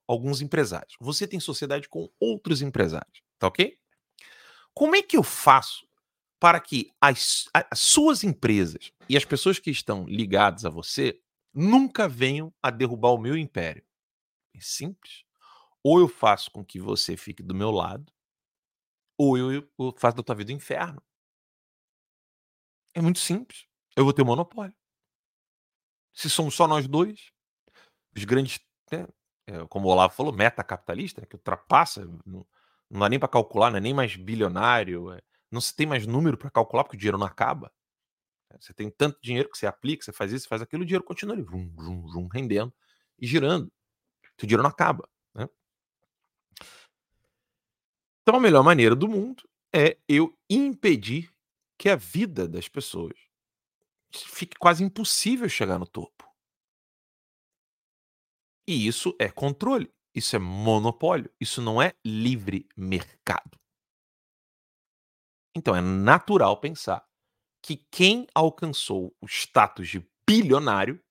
[0.05, 0.97] alguns empresários.
[1.01, 3.79] Você tem sociedade com outros empresários, tá ok?
[4.75, 5.87] Como é que eu faço
[6.41, 11.21] para que as, as suas empresas e as pessoas que estão ligadas a você
[11.55, 13.85] nunca venham a derrubar o meu império?
[14.53, 15.23] É simples.
[15.81, 18.13] Ou eu faço com que você fique do meu lado,
[19.17, 21.01] ou eu, eu faço da tua vida um inferno.
[22.99, 23.65] É muito simples.
[23.95, 24.75] Eu vou ter monopólio.
[26.13, 27.31] Se somos só nós dois,
[28.17, 28.59] os grandes,
[28.91, 29.07] né,
[29.47, 32.45] é, como o Olavo falou, meta capitalista, né, que ultrapassa, não,
[32.91, 36.09] não dá nem para calcular, não é nem mais bilionário, é, não se tem mais
[36.09, 37.73] número para calcular porque o dinheiro não acaba.
[38.51, 41.05] É, você tem tanto dinheiro que você aplica, você faz isso, faz aquilo, o dinheiro
[41.05, 42.75] continua ali, vum, vum, vum, rendendo
[43.17, 43.71] e girando.
[44.43, 45.09] O dinheiro não acaba.
[45.33, 45.49] Né?
[48.23, 51.33] Então a melhor maneira do mundo é eu impedir
[51.79, 53.15] que a vida das pessoas
[54.13, 56.29] fique quase impossível chegar no topo.
[58.67, 63.59] E isso é controle, isso é monopólio, isso não é livre mercado.
[65.57, 67.07] Então é natural pensar
[67.63, 71.03] que quem alcançou o status de bilionário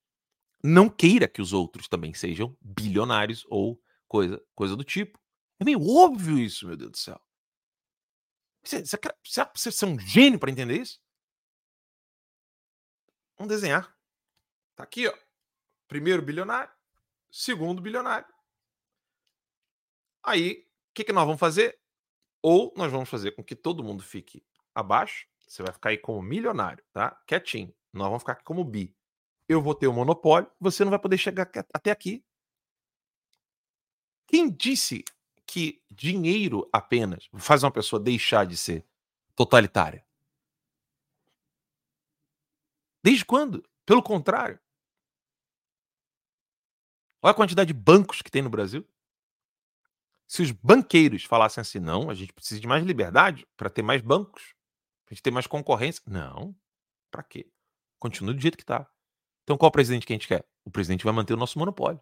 [0.63, 5.19] não queira que os outros também sejam bilionários ou coisa, coisa do tipo.
[5.59, 7.26] É meio óbvio isso, meu Deus do céu.
[8.67, 11.01] Você, você, você, você é um gênio para entender isso?
[13.37, 13.97] Vamos desenhar.
[14.75, 15.17] Tá aqui, ó.
[15.87, 16.71] Primeiro bilionário,
[17.31, 18.27] segundo bilionário.
[20.21, 21.79] Aí, o que, que nós vamos fazer?
[22.41, 25.25] Ou nós vamos fazer com que todo mundo fique abaixo.
[25.47, 27.11] Você vai ficar aí como milionário, tá?
[27.25, 27.73] Quietinho.
[27.93, 28.93] Nós vamos ficar aqui como bi.
[29.47, 32.21] Eu vou ter o um monopólio, você não vai poder chegar até aqui.
[34.27, 35.05] Quem disse
[35.47, 38.85] que dinheiro apenas faz uma pessoa deixar de ser
[39.33, 40.05] totalitária?
[43.01, 43.63] Desde quando?
[43.85, 44.59] Pelo contrário.
[47.21, 48.85] Olha a quantidade de bancos que tem no Brasil.
[50.27, 54.01] Se os banqueiros falassem assim, não, a gente precisa de mais liberdade para ter mais
[54.01, 54.53] bancos,
[55.05, 56.03] para gente ter mais concorrência.
[56.05, 56.53] Não.
[57.09, 57.49] Para quê?
[57.97, 58.85] Continua do jeito que está.
[59.43, 60.45] Então qual o presidente que a gente quer?
[60.65, 62.01] O presidente vai manter o nosso monopólio.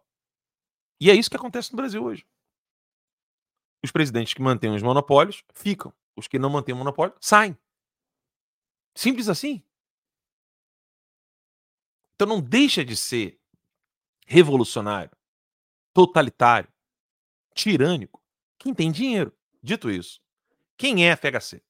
[1.00, 2.26] E é isso que acontece no Brasil hoje.
[3.86, 5.94] Os presidentes que mantêm os monopólios ficam.
[6.16, 7.56] Os que não mantêm o monopólio saem.
[8.96, 9.64] Simples assim.
[12.16, 13.40] Então não deixa de ser
[14.26, 15.16] revolucionário,
[15.94, 16.68] totalitário,
[17.54, 18.24] tirânico,
[18.58, 19.38] quem tem dinheiro.
[19.62, 20.20] Dito isso,
[20.76, 21.64] quem é FHC?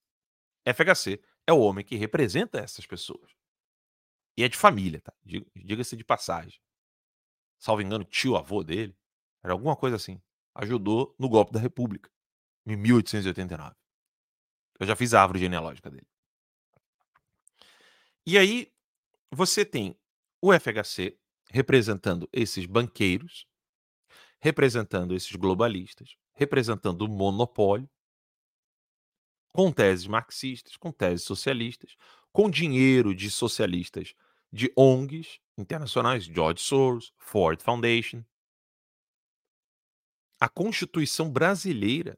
[0.64, 3.36] FHC é o homem que representa essas pessoas.
[4.38, 5.14] E é de família, tá?
[5.54, 6.62] Diga-se de passagem.
[7.60, 8.98] Salvo engano, tio, avô dele.
[9.44, 10.22] Era alguma coisa assim.
[10.56, 12.10] Ajudou no golpe da República,
[12.66, 13.76] em 1889.
[14.80, 16.08] Eu já fiz a árvore genealógica dele.
[18.26, 18.72] E aí,
[19.32, 19.96] você tem
[20.42, 21.18] o FHC
[21.52, 23.48] representando esses banqueiros,
[24.40, 27.90] representando esses globalistas, representando o monopólio,
[29.52, 31.96] com teses marxistas, com teses socialistas,
[32.32, 34.14] com dinheiro de socialistas
[34.52, 38.24] de ONGs internacionais, George Soros, Ford Foundation.
[40.40, 42.18] A Constituição brasileira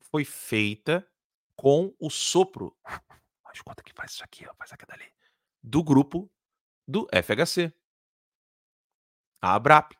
[0.00, 1.06] foi feita
[1.54, 2.76] com o sopro.
[3.44, 5.12] Mas conta que faz isso aqui, ó, faz aqui dali.
[5.62, 6.30] Do grupo
[6.86, 7.72] do FHC.
[9.42, 9.92] A ABRAP.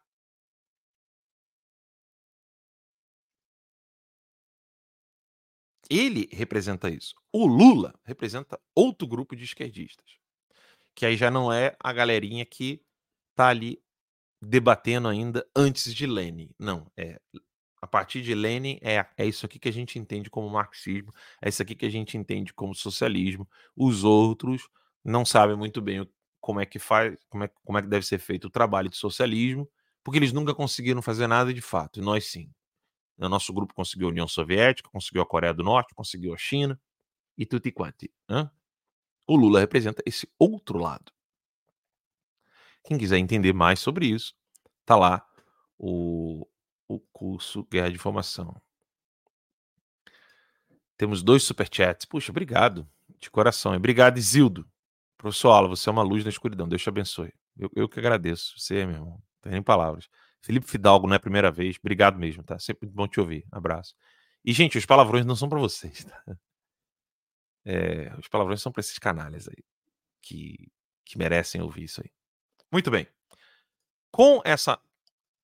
[5.91, 7.15] Ele representa isso.
[7.33, 10.19] O Lula representa outro grupo de esquerdistas.
[10.95, 12.85] Que aí já não é a galerinha que
[13.35, 13.83] tá ali
[14.41, 16.51] debatendo ainda antes de Lenin.
[16.59, 17.21] Não, é
[17.81, 21.49] a partir de Lenin é, é isso aqui que a gente entende como marxismo, é
[21.49, 23.49] isso aqui que a gente entende como socialismo.
[23.77, 24.69] Os outros
[25.05, 26.09] não sabem muito bem
[26.41, 28.97] como é que faz, como é, como é que deve ser feito o trabalho de
[28.97, 29.69] socialismo,
[30.03, 32.51] porque eles nunca conseguiram fazer nada de fato, e nós sim.
[33.19, 36.81] O nosso grupo conseguiu a União Soviética, conseguiu a Coreia do Norte, conseguiu a China
[37.37, 38.09] e tudo quanto.
[39.27, 41.13] O Lula representa esse outro lado.
[42.85, 44.35] Quem quiser entender mais sobre isso,
[44.87, 45.27] tá lá
[45.77, 46.47] o,
[46.89, 48.61] o curso Guerra de Informação.
[50.97, 52.07] Temos dois superchats.
[52.07, 52.89] Puxa, obrigado
[53.21, 53.75] de coração.
[53.75, 54.69] Obrigado, Isildo.
[55.17, 56.69] Professor Ala, você é uma luz na escuridão.
[56.69, 57.33] Deus te abençoe.
[57.57, 58.59] Eu, eu que agradeço.
[58.59, 59.11] Você, meu irmão.
[59.11, 60.09] Não tem nem palavras.
[60.41, 61.77] Felipe Fidalgo, não é a primeira vez.
[61.79, 62.59] Obrigado mesmo, tá?
[62.59, 63.47] Sempre bom te ouvir.
[63.53, 63.95] Abraço.
[64.45, 66.39] E, gente, os palavrões não são para vocês, tá?
[67.65, 69.63] É, os palavrões são para esses canalhas aí,
[70.23, 70.71] que,
[71.05, 72.11] que merecem ouvir isso aí.
[72.73, 73.07] Muito bem.
[74.11, 74.81] Com essa,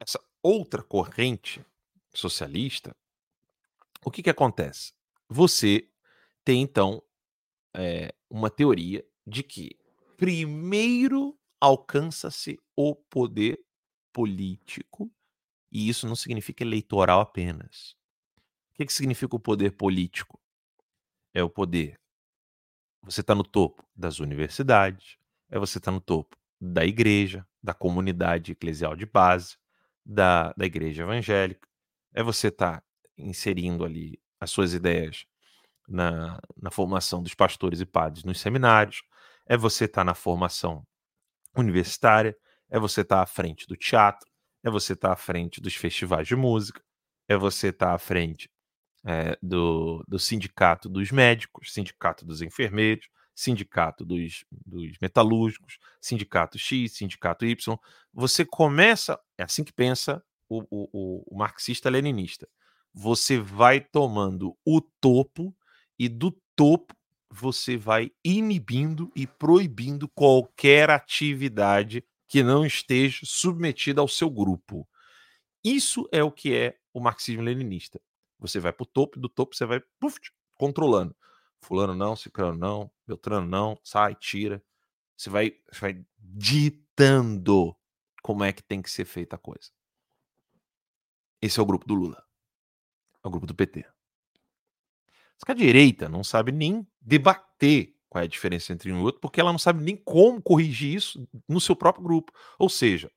[0.00, 1.64] essa outra corrente
[2.12, 2.94] socialista,
[4.04, 4.92] o que, que acontece?
[5.26, 5.88] Você
[6.44, 7.02] tem, então,
[7.74, 9.78] é, uma teoria de que
[10.18, 13.58] primeiro alcança-se o poder
[14.12, 15.10] político,
[15.72, 17.96] e isso não significa eleitoral apenas.
[18.72, 20.38] O que, que significa o poder político?
[21.32, 21.98] É o poder.
[23.02, 25.16] Você está no topo das universidades,
[25.48, 29.56] é você estar tá no topo da igreja, da comunidade eclesial de base,
[30.04, 31.68] da, da igreja evangélica,
[32.12, 32.84] é você estar tá
[33.16, 35.26] inserindo ali as suas ideias
[35.88, 39.02] na, na formação dos pastores e padres nos seminários,
[39.46, 40.86] é você estar tá na formação
[41.56, 42.36] universitária,
[42.70, 44.28] é você estar tá à frente do teatro,
[44.62, 46.82] é você estar tá à frente dos festivais de música,
[47.28, 48.50] é você estar tá à frente
[49.04, 56.92] é, do, do sindicato dos médicos, sindicato dos enfermeiros, sindicato dos, dos metalúrgicos, sindicato X,
[56.92, 57.76] sindicato Y.
[58.12, 62.48] Você começa, é assim que pensa o, o, o marxista-leninista.
[62.92, 65.54] Você vai tomando o topo
[65.98, 66.94] e do topo
[67.30, 74.88] você vai inibindo e proibindo qualquer atividade que não esteja submetida ao seu grupo.
[75.62, 78.00] Isso é o que é o marxismo-leninista.
[78.38, 80.20] Você vai para o topo, do topo você vai puff,
[80.54, 81.16] controlando.
[81.64, 84.62] Fulano não, Ciclano não, Beltrano não, sai, tira.
[85.16, 87.74] Você vai, você vai ditando
[88.22, 89.70] como é que tem que ser feita a coisa.
[91.40, 92.22] Esse é o grupo do Lula.
[93.22, 93.84] É o grupo do PT.
[95.38, 99.02] Só que a direita não sabe nem debater qual é a diferença entre um e
[99.02, 102.32] outro, porque ela não sabe nem como corrigir isso no seu próprio grupo.
[102.58, 103.10] Ou seja,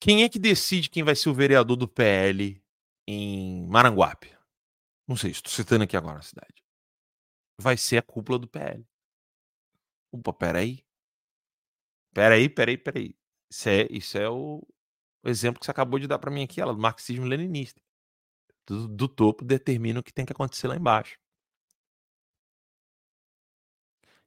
[0.00, 2.62] quem é que decide quem vai ser o vereador do PL
[3.06, 4.37] em Maranguape?
[5.08, 6.62] Não sei, estou citando aqui agora a cidade.
[7.58, 8.86] Vai ser a cúpula do PL.
[10.12, 10.84] Opa, peraí.
[12.12, 13.18] Peraí, peraí, peraí.
[13.50, 14.62] Isso é, isso é o,
[15.24, 17.80] o exemplo que você acabou de dar para mim aqui, ela, do marxismo leninista.
[18.66, 21.18] Do, do topo determina o que tem que acontecer lá embaixo.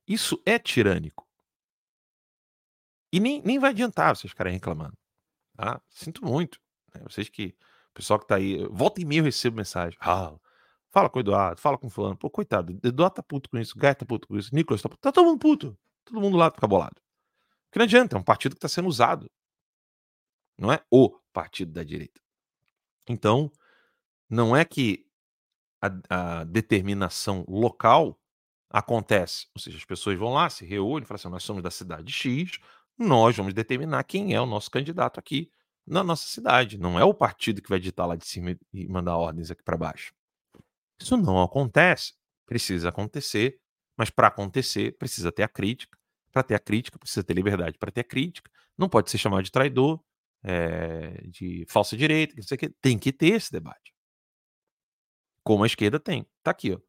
[0.08, 1.28] Isso é tirânico.
[3.14, 4.98] E nem, nem vai adiantar vocês ficarem reclamando.
[5.56, 5.80] Tá?
[5.90, 6.60] Sinto muito.
[6.94, 7.02] Né?
[7.04, 7.56] Vocês que.
[7.92, 8.66] O pessoal que tá aí.
[8.68, 9.98] Volta e meia eu recebo mensagem.
[10.02, 10.40] Ah,
[10.92, 12.18] fala com o Eduardo, fala com o fulano.
[12.18, 15.02] Pô, coitado, Eduardo tá puto com isso, Gaia tá puto com isso, Nicolas tá puto.
[15.02, 15.78] Tá todo mundo puto.
[16.06, 17.02] Todo mundo lá fica bolado.
[17.66, 19.30] Porque não adianta, é um partido que está sendo usado.
[20.58, 22.20] Não é o partido da direita.
[23.08, 23.52] Então,
[24.30, 25.06] não é que
[25.82, 28.20] a, a determinação local
[28.70, 29.48] acontece.
[29.56, 32.60] Ou seja, as pessoas vão lá, se reúnem, falam assim: nós somos da cidade X,
[32.98, 35.52] nós vamos determinar quem é o nosso candidato aqui
[35.86, 36.78] na nossa cidade.
[36.78, 39.78] Não é o partido que vai ditar lá de cima e mandar ordens aqui para
[39.78, 40.14] baixo.
[41.02, 42.14] Isso não acontece.
[42.46, 43.60] Precisa acontecer,
[43.98, 45.98] mas para acontecer, precisa ter a crítica.
[46.32, 48.50] Para ter a crítica, precisa ter liberdade para ter a crítica.
[48.78, 50.02] Não pode ser chamado de traidor.
[50.44, 52.74] é, de falsa direita, que não sei o quê.
[52.82, 53.94] Tem que ter esse debate.
[55.44, 56.26] Como a esquerda tem.
[56.44, 56.80] Tá aqui, ó.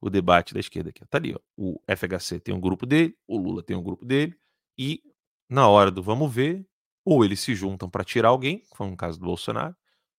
[0.00, 1.04] O debate da esquerda aqui.
[1.06, 1.40] Tá ali, ó.
[1.56, 4.38] O FHC tem um grupo dele, o Lula tem um grupo dele,
[4.78, 5.02] e
[5.48, 6.66] na hora do vamos ver,
[7.04, 9.74] ou eles se juntam para tirar alguém, foi um caso do Bolsonaro,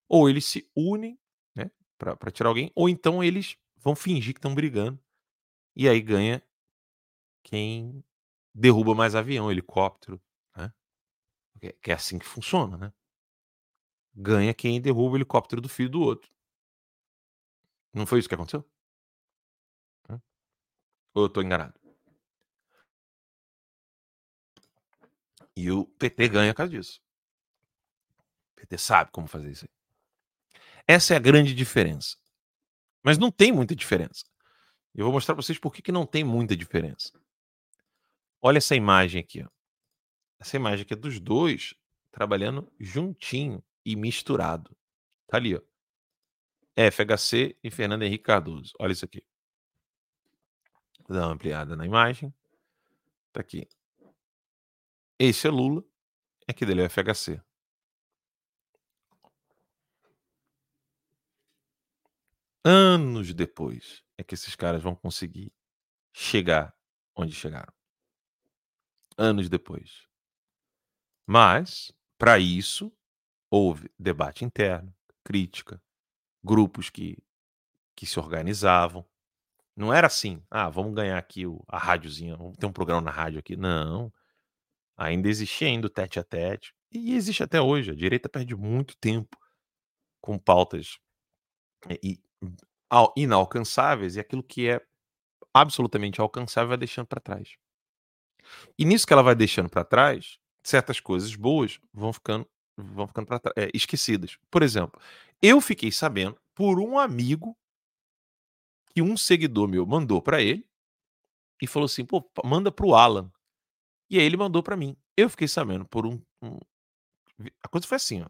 [0.08, 1.18] ou eles se unem,
[2.00, 5.00] para tirar alguém, ou então eles vão fingir que estão brigando.
[5.76, 6.42] E aí ganha
[7.44, 8.04] quem
[8.56, 10.22] derruba mais avião, helicóptero,
[10.56, 10.74] né?
[11.82, 12.94] Que é assim que funciona, né?
[14.16, 16.32] Ganha quem derruba o helicóptero do filho do outro.
[17.94, 18.66] Não foi isso que aconteceu?
[21.14, 21.80] Ou eu tô enganado?
[25.56, 27.02] E o PT ganha por causa disso.
[28.54, 29.79] O PT sabe como fazer isso aí.
[30.90, 32.18] Essa é a grande diferença.
[33.04, 34.26] Mas não tem muita diferença.
[34.96, 37.12] Eu vou mostrar para vocês por que, que não tem muita diferença.
[38.42, 39.44] Olha essa imagem aqui.
[39.44, 39.48] Ó.
[40.40, 41.76] Essa imagem aqui é dos dois
[42.10, 44.76] trabalhando juntinho e misturado.
[45.28, 45.62] Tá ali, ó.
[46.76, 48.74] FHC e Fernando Henrique Cardoso.
[48.80, 49.24] Olha isso aqui.
[51.08, 52.34] Vou dar uma ampliada na imagem.
[53.32, 53.70] Tá aqui.
[55.20, 55.84] Esse é Lula.
[56.48, 57.40] Aqui dele é FHC.
[62.64, 65.54] Anos depois é que esses caras vão conseguir
[66.14, 66.76] chegar
[67.16, 67.74] onde chegaram.
[69.18, 70.08] Anos depois.
[71.26, 72.92] Mas, para isso,
[73.50, 74.94] houve debate interno,
[75.24, 75.82] crítica,
[76.44, 77.18] grupos que,
[77.96, 79.08] que se organizavam.
[79.76, 83.12] Não era assim, ah, vamos ganhar aqui o, a rádiozinha, vamos ter um programa na
[83.12, 83.56] rádio aqui.
[83.56, 84.12] Não.
[84.98, 86.74] Ainda existia ainda o tete a tete.
[86.92, 87.92] E existe até hoje.
[87.92, 89.38] A direita perde muito tempo
[90.22, 90.98] com pautas
[91.88, 92.20] é, e,
[93.18, 94.82] inalcançáveis e aquilo que é
[95.54, 97.58] absolutamente alcançável vai deixando para trás.
[98.78, 102.48] E nisso que ela vai deixando para trás, certas coisas boas vão ficando
[102.78, 104.38] vão ficando é, esquecidas.
[104.50, 105.00] Por exemplo,
[105.42, 107.56] eu fiquei sabendo por um amigo
[108.94, 110.66] que um seguidor meu mandou para ele
[111.62, 113.32] e falou assim: "Pô, manda pro Alan".
[114.10, 114.98] E aí ele mandou para mim.
[115.18, 116.60] Eu fiquei sabendo por um, um,
[117.64, 118.28] a coisa foi assim, ó.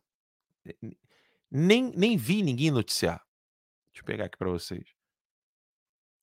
[1.52, 3.24] Nem nem vi ninguém noticiar.
[4.00, 4.94] Deixa eu pegar aqui para vocês.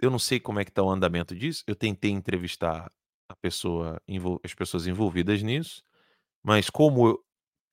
[0.01, 1.63] Eu não sei como é que tá o andamento disso.
[1.67, 2.91] Eu tentei entrevistar
[3.29, 4.01] a pessoa,
[4.43, 5.83] as pessoas envolvidas nisso,
[6.43, 7.25] mas como eu,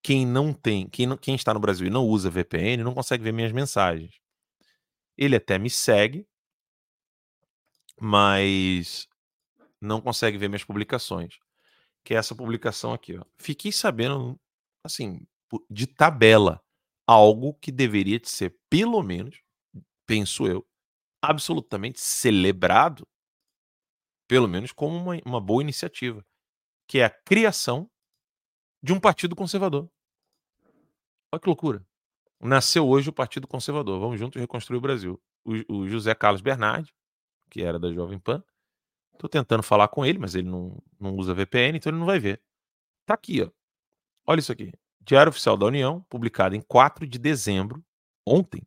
[0.02, 3.24] quem não tem, quem, não, quem está no Brasil e não usa VPN, não consegue
[3.24, 4.20] ver minhas mensagens.
[5.18, 6.28] Ele até me segue,
[8.00, 9.08] mas
[9.80, 11.38] não consegue ver minhas publicações.
[12.04, 13.24] Que é essa publicação aqui, ó.
[13.38, 14.38] Fiquei sabendo,
[14.84, 15.26] assim,
[15.70, 16.62] de tabela,
[17.08, 19.44] algo que deveria de ser, pelo menos,
[20.06, 20.66] penso eu,
[21.22, 23.08] absolutamente celebrado,
[24.28, 26.26] pelo menos como uma, uma boa iniciativa,
[26.88, 27.90] que é a criação
[28.82, 29.90] de um partido conservador.
[31.32, 31.86] Olha que loucura.
[32.40, 34.00] Nasceu hoje o Partido Conservador.
[34.00, 35.22] Vamos juntos reconstruir o Brasil.
[35.46, 36.94] O, o José Carlos Bernardi,
[37.50, 38.44] que era da Jovem Pan,
[39.14, 42.20] estou tentando falar com ele, mas ele não, não usa VPN, então ele não vai
[42.20, 42.42] ver.
[43.06, 43.50] Tá aqui, ó.
[44.28, 44.74] Olha isso aqui.
[45.02, 47.84] Diário Oficial da União, publicado em 4 de dezembro,
[48.26, 48.62] ontem,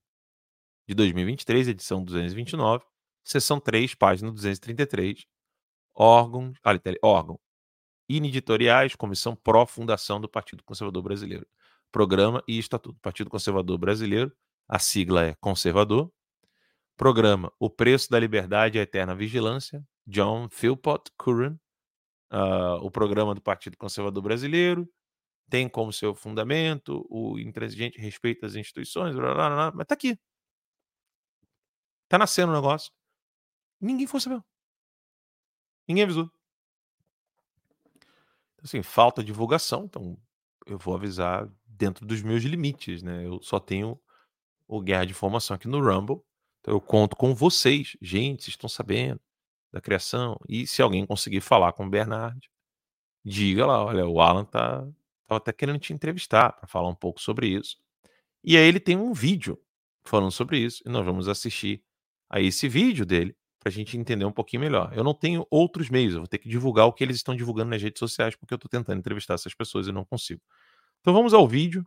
[0.87, 2.85] de 2023, edição 229,
[3.25, 5.27] seção 3, página 233.
[5.94, 7.40] Órgão, ali, órgão
[8.09, 11.46] editoriais, Comissão Pró-Fundação do Partido Conservador Brasileiro.
[11.90, 12.99] Programa e Estatuto.
[13.01, 14.33] Partido Conservador Brasileiro,
[14.68, 16.12] a sigla é Conservador.
[16.96, 21.57] Programa O Preço da Liberdade e a Eterna Vigilância, John Philpott Curran.
[22.31, 24.88] Uh, o programa do Partido Conservador Brasileiro
[25.49, 30.18] tem como seu fundamento o intransigente respeito às instituições, blá, blá, blá, mas tá aqui.
[32.09, 32.92] Tá nascendo o negócio.
[33.81, 34.42] Ninguém foi saber.
[35.87, 36.31] Ninguém avisou.
[38.55, 40.19] Então, assim, falta divulgação, então
[40.66, 43.27] eu vou avisar dentro dos meus limites, né?
[43.27, 44.01] Eu só tenho
[44.66, 46.21] o Guerra de Informação aqui no Rumble.
[46.61, 47.97] Então eu conto com vocês.
[48.01, 49.21] Gente, vocês estão sabendo
[49.73, 50.38] da criação.
[50.49, 52.51] E se alguém conseguir falar com o Bernard,
[53.25, 54.87] diga lá, olha, o Alan tá
[55.27, 57.77] tava até querendo te entrevistar para falar um pouco sobre isso.
[58.42, 59.61] E aí ele tem um vídeo
[60.04, 61.85] falando sobre isso e nós vamos assistir
[62.29, 64.92] a esse vídeo dele para a gente entender um pouquinho melhor.
[64.94, 67.70] Eu não tenho outros meios, eu vou ter que divulgar o que eles estão divulgando
[67.70, 70.40] nas redes sociais, porque eu estou tentando entrevistar essas pessoas e não consigo.
[71.00, 71.85] Então vamos ao vídeo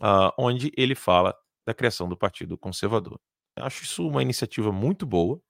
[0.00, 1.36] uh, onde ele fala
[1.66, 3.20] da criação do Partido Conservador.
[3.56, 5.40] Eu acho isso uma iniciativa muito boa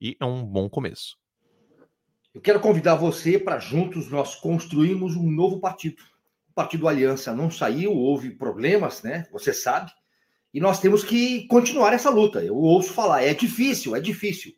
[0.00, 1.16] e é um bom começo.
[2.34, 6.02] Eu quero convidar você para juntos nós construirmos um novo partido.
[6.48, 9.26] O Partido Aliança não saiu, houve problemas, né?
[9.30, 9.92] Você sabe.
[10.52, 12.44] E nós temos que continuar essa luta.
[12.44, 14.54] Eu ouço falar, é difícil, é difícil.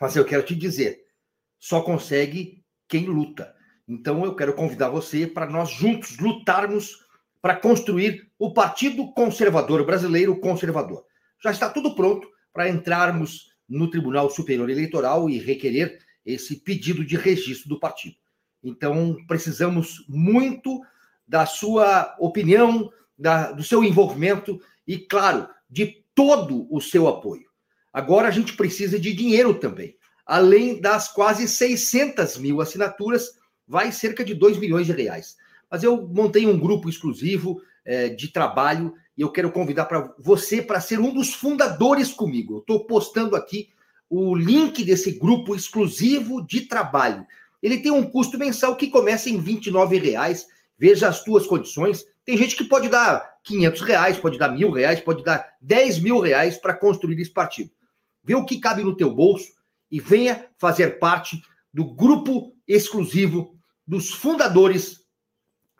[0.00, 1.04] Mas eu quero te dizer,
[1.58, 3.54] só consegue quem luta.
[3.86, 7.04] Então eu quero convidar você para nós juntos lutarmos
[7.42, 11.04] para construir o Partido Conservador Brasileiro Conservador.
[11.42, 17.16] Já está tudo pronto para entrarmos no Tribunal Superior Eleitoral e requerer esse pedido de
[17.16, 18.16] registro do partido.
[18.62, 20.80] Então, precisamos muito
[21.28, 27.48] da sua opinião, da, do seu envolvimento e, claro, de todo o seu apoio.
[27.92, 29.96] Agora a gente precisa de dinheiro também.
[30.26, 35.36] Além das quase 600 mil assinaturas, vai cerca de 2 milhões de reais.
[35.70, 40.60] Mas eu montei um grupo exclusivo é, de trabalho e eu quero convidar para você
[40.60, 42.54] para ser um dos fundadores comigo.
[42.54, 43.68] Eu estou postando aqui
[44.08, 47.26] o link desse grupo exclusivo de trabalho.
[47.62, 49.60] Ele tem um custo mensal que começa em R$
[49.98, 50.46] reais.
[50.78, 52.04] Veja as tuas condições.
[52.24, 56.20] Tem gente que pode dar 500 reais, pode dar mil reais, pode dar 10 mil
[56.20, 57.70] reais para construir esse partido.
[58.22, 59.52] Vê o que cabe no teu bolso
[59.90, 65.04] e venha fazer parte do grupo exclusivo dos fundadores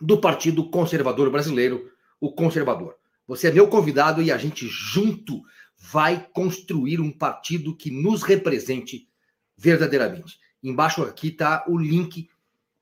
[0.01, 1.91] do Partido Conservador Brasileiro,
[2.21, 2.97] o Conservador.
[3.27, 5.43] Você é meu convidado e a gente junto
[5.79, 9.09] vai construir um partido que nos represente
[9.57, 10.39] verdadeiramente.
[10.63, 12.29] Embaixo aqui está o link.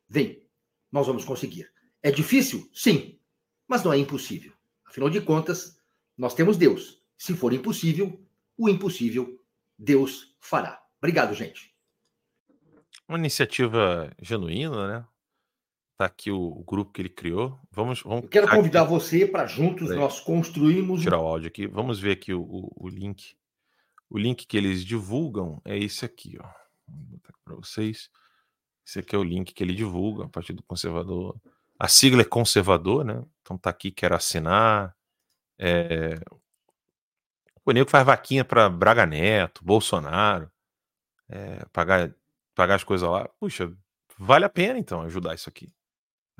[0.08, 0.42] Vem,
[0.90, 1.70] nós vamos conseguir.
[2.02, 2.68] É difícil?
[2.72, 3.18] Sim,
[3.72, 4.52] mas não é impossível.
[4.84, 5.80] Afinal de contas,
[6.14, 7.02] nós temos Deus.
[7.16, 8.22] Se for impossível,
[8.54, 9.42] o impossível
[9.78, 10.78] Deus fará.
[10.98, 11.74] Obrigado, gente.
[13.08, 15.06] Uma iniciativa genuína, né?
[15.96, 17.58] Tá aqui o, o grupo que ele criou.
[17.70, 18.90] Vamos, vamos Eu quero convidar aqui.
[18.90, 20.96] você para juntos nós construirmos.
[20.96, 21.66] Vou tirar o áudio aqui.
[21.66, 23.34] Vamos ver aqui o, o, o, link.
[24.10, 26.46] O link que eles divulgam é esse aqui, ó.
[26.86, 28.10] Vou botar aqui para vocês.
[28.86, 31.40] Esse aqui é o link que ele divulga, a partir do conservador
[31.82, 33.24] a sigla é conservador, né?
[33.40, 34.96] Então tá aqui, quero assinar.
[35.58, 36.14] É...
[37.64, 40.48] O nego faz vaquinha para Braga Neto, Bolsonaro,
[41.28, 42.14] é, pagar,
[42.54, 43.28] pagar as coisas lá.
[43.40, 43.76] Puxa,
[44.16, 45.72] vale a pena então ajudar isso aqui.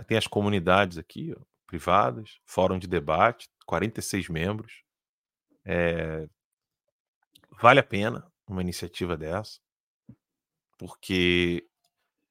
[0.07, 4.85] Tem as comunidades aqui, ó, privadas, fórum de debate, 46 membros.
[5.65, 6.29] É...
[7.61, 9.59] Vale a pena uma iniciativa dessa,
[10.79, 11.69] porque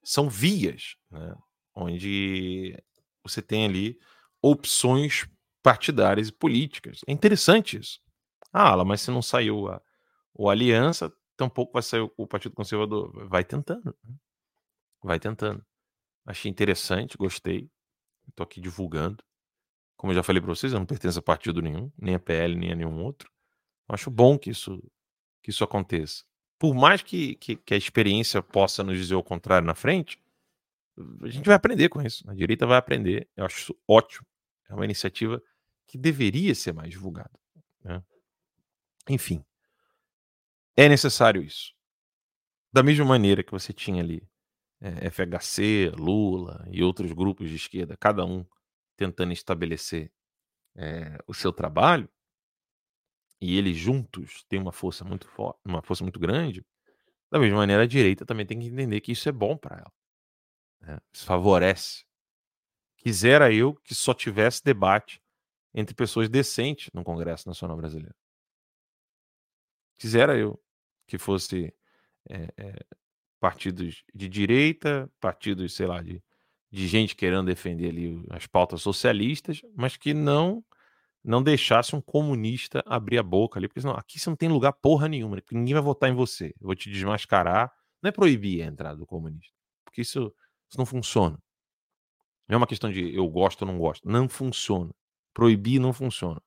[0.01, 1.35] são vias, né,
[1.75, 2.81] onde
[3.23, 3.99] você tem ali
[4.41, 5.27] opções
[5.61, 7.01] partidárias e políticas.
[7.07, 7.99] É interessante isso.
[8.51, 9.81] Ah, mas se não saiu a,
[10.33, 13.27] o Aliança, tampouco vai sair o Partido Conservador.
[13.27, 13.95] Vai tentando.
[14.03, 14.15] Né?
[15.03, 15.63] Vai tentando.
[16.25, 17.69] Achei interessante, gostei.
[18.27, 19.23] Estou aqui divulgando.
[19.97, 22.55] Como eu já falei para vocês, eu não pertenço a partido nenhum, nem a PL,
[22.55, 23.29] nem a nenhum outro.
[23.87, 24.81] acho bom que isso,
[25.43, 26.23] que isso aconteça.
[26.57, 30.19] Por mais que, que, que a experiência possa nos dizer o contrário na frente,
[31.23, 32.29] a gente vai aprender com isso.
[32.29, 33.29] A direita vai aprender.
[33.35, 34.25] Eu acho isso ótimo.
[34.69, 35.41] É uma iniciativa
[35.87, 37.31] que deveria ser mais divulgada.
[37.83, 38.03] Né?
[39.09, 39.43] Enfim,
[40.75, 41.73] é necessário isso.
[42.71, 44.25] Da mesma maneira que você tinha ali
[44.79, 48.45] é, FHC, Lula e outros grupos de esquerda, cada um
[48.95, 50.11] tentando estabelecer
[50.75, 52.09] é, o seu trabalho,
[53.41, 56.63] e eles juntos têm uma força muito forte, uma força muito grande.
[57.29, 59.91] Da mesma maneira, a direita também tem que entender que isso é bom para ela.
[60.81, 60.99] Né?
[61.13, 62.05] Isso favorece.
[62.97, 65.21] Quisera eu que só tivesse debate
[65.73, 68.15] entre pessoas decentes no Congresso Nacional Brasileiro.
[69.97, 70.61] Quisera eu
[71.07, 71.73] que fosse
[72.29, 72.85] é, é,
[73.39, 76.23] partidos de direita, partidos, sei lá, de,
[76.69, 80.63] de gente querendo defender ali as pautas socialistas, mas que não
[81.23, 84.73] não deixasse um comunista abrir a boca ali, porque senão aqui você não tem lugar
[84.73, 85.41] porra nenhuma, né?
[85.41, 86.47] porque ninguém vai votar em você.
[86.59, 87.71] Eu vou te desmascarar.
[88.01, 89.53] Não é proibir a entrada do comunista,
[89.85, 90.33] porque isso
[90.71, 91.37] isso não funciona.
[92.47, 94.07] Não é uma questão de eu gosto ou não gosto.
[94.07, 94.91] Não funciona.
[95.33, 96.41] Proibir não funciona.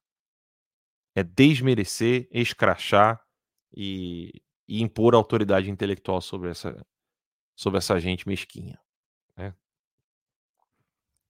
[1.15, 3.23] É desmerecer, escrachar
[3.73, 6.85] e, e impor autoridade intelectual sobre essa,
[7.55, 8.81] sobre essa gente mesquinha.
[9.37, 9.55] Né?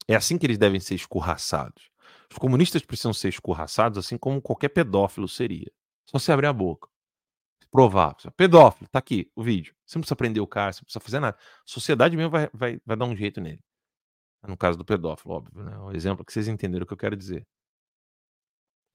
[0.07, 1.91] É assim que eles devem ser escorraçados.
[2.31, 5.71] Os comunistas precisam ser escorraçados assim como qualquer pedófilo seria.
[6.07, 6.94] Só se abrir a boca
[7.75, 8.15] provar.
[8.37, 9.75] Pedófilo, tá aqui o vídeo.
[9.85, 11.37] Você não precisa prender o cara, você não precisa fazer nada.
[11.37, 13.61] A sociedade mesmo vai, vai, vai dar um jeito nele.
[14.47, 15.77] No caso do pedófilo, óbvio, né?
[15.79, 17.45] O exemplo que vocês entenderam o que eu quero dizer.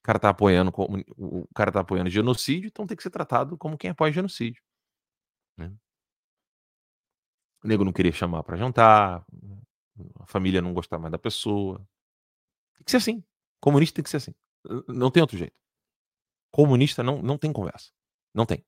[0.01, 0.71] O cara tá apoiando
[1.17, 4.63] o cara tá apoiando genocídio, então tem que ser tratado como quem apoia genocídio.
[5.57, 5.75] Né?
[7.61, 9.25] O nego não queria chamar para jantar,
[10.21, 11.79] a família não gostar mais da pessoa.
[12.77, 13.21] Tem que ser assim.
[13.59, 14.33] Comunista tem que ser assim.
[14.87, 15.55] Não tem outro jeito.
[16.49, 17.91] Comunista não, não tem conversa.
[18.33, 18.63] Não tem.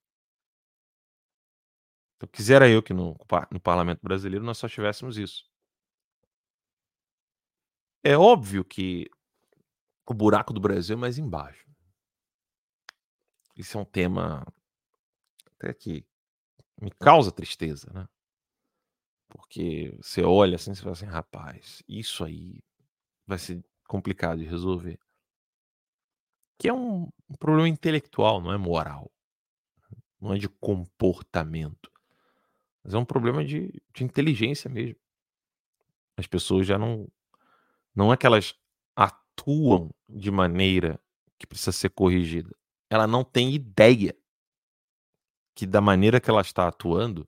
[2.16, 3.18] Então, quisera eu que no,
[3.51, 5.49] no parlamento brasileiro nós só tivéssemos isso.
[8.03, 9.09] É óbvio que
[10.07, 11.66] o buraco do Brasil é mais embaixo.
[13.55, 14.45] Isso é um tema
[15.55, 16.05] até que
[16.82, 18.07] me causa tristeza, né?
[19.30, 22.62] Porque você olha assim e fala assim, rapaz, isso aí
[23.26, 24.99] vai ser complicado de resolver.
[26.59, 27.09] Que é um
[27.39, 29.09] problema intelectual, não é moral.
[30.22, 31.92] Não é de comportamento.
[32.84, 35.00] Mas é um problema de, de inteligência mesmo.
[36.16, 37.12] As pessoas já não.
[37.96, 38.56] Não é que elas
[38.96, 41.00] atuam de maneira
[41.38, 42.56] que precisa ser corrigida.
[42.90, 44.16] Ela não tem ideia
[45.56, 47.28] que da maneira que ela está atuando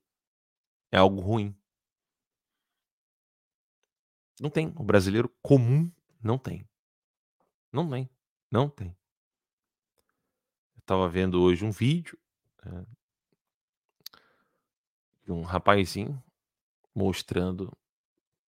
[0.91, 1.55] é algo ruim.
[4.39, 4.73] Não tem.
[4.75, 5.91] O brasileiro comum
[6.21, 6.67] não tem.
[7.71, 8.09] Não tem.
[8.51, 8.95] Não tem.
[10.75, 12.17] Eu estava vendo hoje um vídeo
[12.65, 12.83] é,
[15.31, 16.21] um rapazinho
[16.93, 17.71] mostrando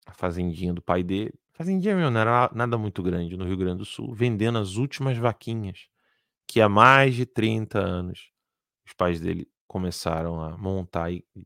[0.05, 1.33] a fazendinha do pai dele.
[1.53, 5.17] Fazendinha meu, não era nada muito grande no Rio Grande do Sul, vendendo as últimas
[5.17, 5.87] vaquinhas
[6.47, 8.31] que há mais de 30 anos
[8.85, 11.45] os pais dele começaram a montar e, e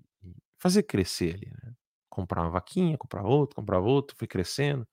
[0.57, 1.73] fazer crescer ali, né?
[2.09, 4.87] Comprar uma vaquinha, comprar outra, comprar outra, foi crescendo,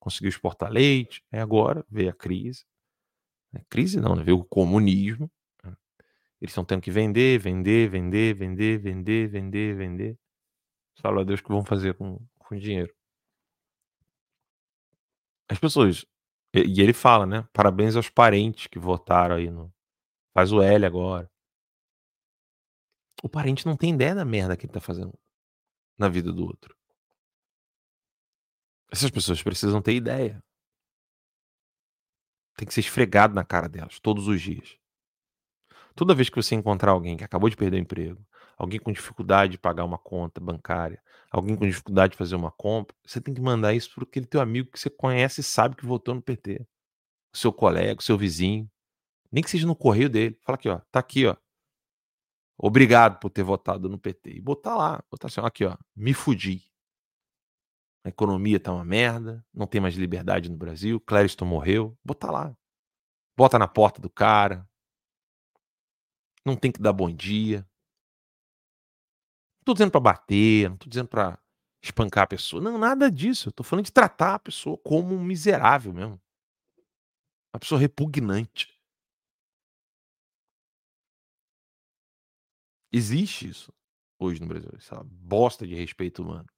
[0.00, 2.64] conseguiu exportar leite, aí agora veio a crise.
[3.52, 3.62] Né?
[3.68, 4.24] Crise não, né?
[4.24, 5.30] veio o comunismo.
[6.42, 10.18] Eles estão tendo que vender, vender, vender, vender, vender, vender, vender.
[11.00, 12.92] Sabe a Deus o que vão fazer com, com dinheiro.
[15.48, 16.04] As pessoas.
[16.52, 17.48] E, e ele fala, né?
[17.52, 19.72] Parabéns aos parentes que votaram aí no.
[20.34, 21.30] Faz o L agora.
[23.22, 25.16] O parente não tem ideia da merda que ele tá fazendo
[25.96, 26.76] na vida do outro.
[28.90, 30.42] Essas pessoas precisam ter ideia.
[32.56, 34.81] Tem que ser esfregado na cara delas todos os dias.
[35.94, 38.24] Toda vez que você encontrar alguém que acabou de perder o emprego,
[38.56, 42.96] alguém com dificuldade de pagar uma conta bancária, alguém com dificuldade de fazer uma compra,
[43.04, 45.86] você tem que mandar isso para aquele teu amigo que você conhece e sabe que
[45.86, 46.66] votou no PT.
[47.34, 48.70] O seu colega, o seu vizinho.
[49.30, 50.38] Nem que seja no correio dele.
[50.42, 50.80] Fala aqui, ó.
[50.90, 51.36] Tá aqui, ó.
[52.58, 54.30] Obrigado por ter votado no PT.
[54.36, 56.62] E botar lá, botar assim, aqui, ó, me fudi.
[58.04, 61.96] A economia tá uma merda, não tem mais liberdade no Brasil, Clériston morreu.
[62.04, 62.56] Botar lá.
[63.36, 64.68] Bota na porta do cara.
[66.44, 67.66] Não tem que dar bom dia.
[69.60, 71.38] Não tô dizendo para bater, não tô dizendo para
[71.82, 72.62] espancar a pessoa.
[72.62, 73.48] Não, nada disso.
[73.48, 76.20] Eu tô falando de tratar a pessoa como um miserável mesmo.
[77.54, 78.72] Uma pessoa repugnante.
[82.92, 83.72] Existe isso
[84.18, 86.48] hoje no Brasil, essa bosta de respeito humano.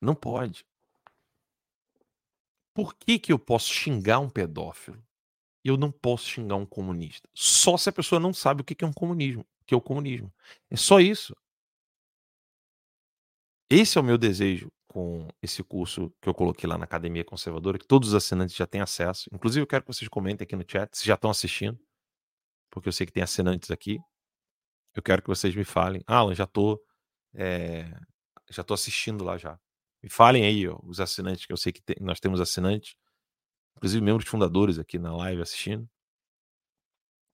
[0.00, 0.64] Não pode.
[2.74, 5.02] Por que, que eu posso xingar um pedófilo
[5.70, 7.28] eu não posso xingar um comunista?
[7.34, 9.80] Só se a pessoa não sabe o que, é um comunismo, o que é o
[9.80, 10.32] comunismo.
[10.70, 11.34] É só isso.
[13.70, 17.78] Esse é o meu desejo com esse curso que eu coloquei lá na Academia Conservadora,
[17.78, 19.28] que todos os assinantes já têm acesso.
[19.32, 21.78] Inclusive, eu quero que vocês comentem aqui no chat se já estão assistindo
[22.70, 23.98] porque eu sei que tem assinantes aqui.
[24.94, 26.02] Eu quero que vocês me falem.
[26.06, 26.82] Alan, já tô,
[27.34, 27.90] é,
[28.50, 29.58] já tô assistindo lá já.
[30.02, 32.94] Me falem aí, ó, os assinantes, que eu sei que tem, nós temos assinantes,
[33.78, 35.88] inclusive membros fundadores aqui na live assistindo.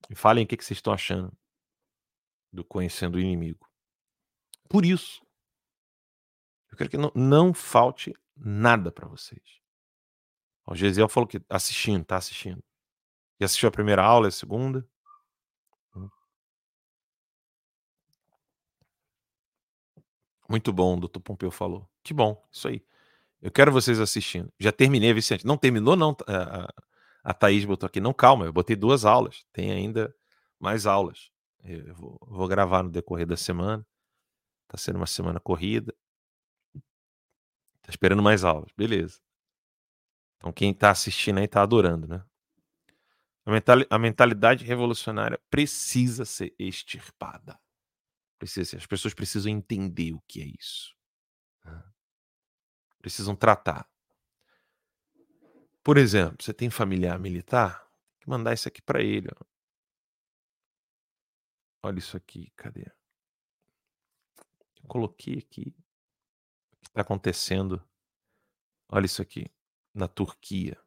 [0.08, 1.32] Me falem o que, que vocês estão achando
[2.52, 3.66] do Conhecendo o Inimigo.
[4.68, 5.24] Por isso,
[6.70, 9.60] eu quero que não, não falte nada para vocês.
[10.66, 12.62] O Gesiel falou que assistindo, tá assistindo.
[13.40, 14.86] Já assistiu a primeira aula, a segunda?
[20.48, 21.88] Muito bom, o doutor Pompeu falou.
[22.02, 22.84] Que bom, isso aí.
[23.44, 24.50] Eu quero vocês assistindo.
[24.58, 25.46] Já terminei, Vicente.
[25.46, 26.16] Não terminou, não.
[26.26, 26.66] A,
[27.22, 28.00] a Thaís botou aqui.
[28.00, 29.44] Não, calma, eu botei duas aulas.
[29.52, 30.16] Tem ainda
[30.58, 31.30] mais aulas.
[31.62, 33.86] Eu vou, vou gravar no decorrer da semana.
[34.66, 35.94] Tá sendo uma semana corrida.
[37.82, 38.72] Tá esperando mais aulas.
[38.74, 39.20] Beleza.
[40.38, 42.24] Então quem tá assistindo aí tá adorando, né?
[43.90, 47.60] A mentalidade revolucionária precisa ser extirpada.
[48.38, 50.94] Precisa, as pessoas precisam entender o que é isso.
[51.62, 51.93] Né?
[53.04, 53.86] Precisam tratar.
[55.82, 59.28] Por exemplo, você tem familiar militar, tem que mandar isso aqui para ele.
[59.30, 59.44] Ó.
[61.82, 62.90] Olha isso aqui, cadê?
[64.82, 65.76] Eu coloquei aqui
[66.72, 67.86] o que está acontecendo.
[68.88, 69.50] Olha isso aqui,
[69.92, 70.80] na Turquia.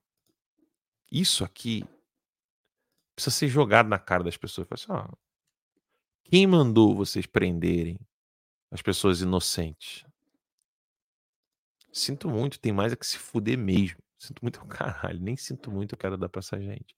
[1.11, 1.85] Isso aqui
[3.13, 4.67] precisa ser jogado na cara das pessoas.
[4.71, 4.87] Assim,
[6.23, 7.99] quem mandou vocês prenderem
[8.71, 10.03] as pessoas inocentes?
[11.97, 13.97] Sinto muito, tem mais é que se fuder mesmo.
[14.19, 16.95] Sinto muito, caralho, nem sinto muito, eu quero dar pra essa gente.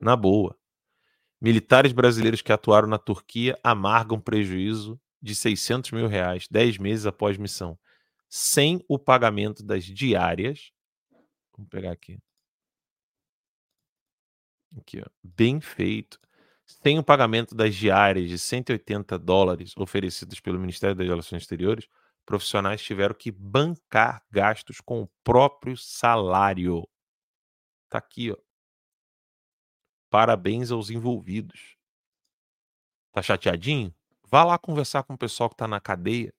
[0.00, 0.58] Na boa.
[1.40, 7.38] Militares brasileiros que atuaram na Turquia amargam prejuízo de 600 mil reais 10 meses após
[7.38, 7.78] missão,
[8.28, 10.72] sem o pagamento das diárias.
[11.52, 12.18] Vamos pegar aqui.
[14.76, 15.06] Aqui, ó.
[15.22, 16.18] Bem feito
[16.82, 21.88] sem o pagamento das diárias de 180 dólares oferecidos pelo Ministério das Relações Exteriores,
[22.30, 26.88] profissionais tiveram que bancar gastos com o próprio salário.
[27.88, 28.36] Tá aqui, ó.
[30.08, 31.76] Parabéns aos envolvidos.
[33.10, 33.92] Tá chateadinho?
[34.22, 36.32] Vá lá conversar com o pessoal que tá na cadeia.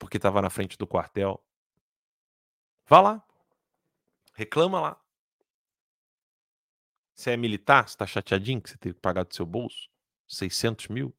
[0.00, 1.40] Porque tava na frente do quartel.
[2.86, 3.24] Vá lá.
[4.32, 5.00] Reclama lá.
[7.14, 7.88] Você é militar?
[7.88, 9.88] Você tá chateadinho que você teve que pagar do seu bolso?
[10.26, 11.16] 600 mil?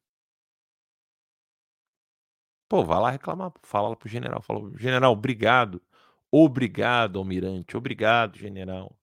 [2.68, 3.52] Pô, vai lá reclamar.
[3.62, 4.42] Fala lá pro general.
[4.42, 5.82] Fala, general, obrigado.
[6.30, 7.76] Obrigado, almirante.
[7.76, 8.96] Obrigado, general.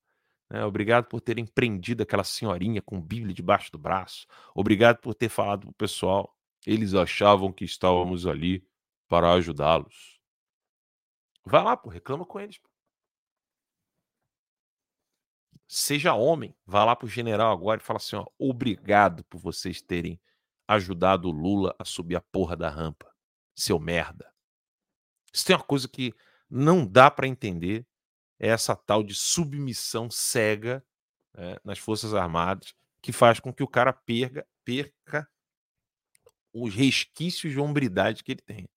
[0.50, 0.64] Né?
[0.66, 4.28] Obrigado por terem prendido aquela senhorinha com Bíblia debaixo do braço.
[4.54, 6.36] Obrigado por ter falado pro pessoal.
[6.66, 8.66] Eles achavam que estávamos ali
[9.08, 10.20] para ajudá-los.
[11.46, 12.60] Vai lá, pô, reclama com eles.
[15.68, 20.20] Seja homem, vá lá pro general agora e fala assim: ó, obrigado por vocês terem
[20.68, 23.13] ajudado o Lula a subir a porra da rampa,
[23.56, 24.34] seu merda.
[25.34, 26.14] Isso tem uma coisa que
[26.50, 27.86] não dá para entender
[28.40, 30.86] é essa tal de submissão cega
[31.34, 35.30] né, nas Forças Armadas que faz com que o cara perca, perca
[36.54, 38.70] os resquícios de hombridade que ele tem.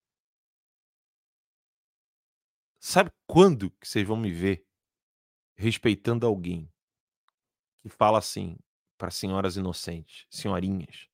[2.79, 4.65] Sabe quando que vocês vão me ver
[5.55, 6.73] respeitando alguém
[7.83, 8.57] que fala assim
[8.97, 11.09] para senhoras inocentes, senhorinhas?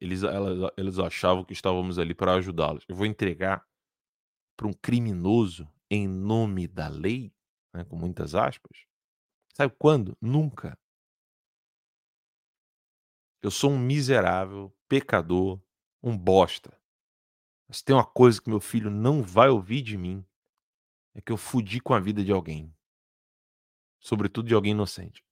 [0.00, 2.84] Eles, elas, eles achavam que estávamos ali para ajudá-los.
[2.88, 3.66] Eu vou entregar
[4.56, 7.32] para um criminoso em nome da lei?
[7.72, 8.86] né, com muitas aspas.
[9.54, 10.16] Sabe quando?
[10.20, 10.78] Nunca.
[13.42, 15.60] Eu sou um miserável, pecador,
[16.02, 16.78] um bosta.
[17.66, 20.24] Mas tem uma coisa que meu filho não vai ouvir de mim:
[21.14, 22.74] é que eu fudi com a vida de alguém.
[23.98, 25.24] Sobretudo de alguém inocente.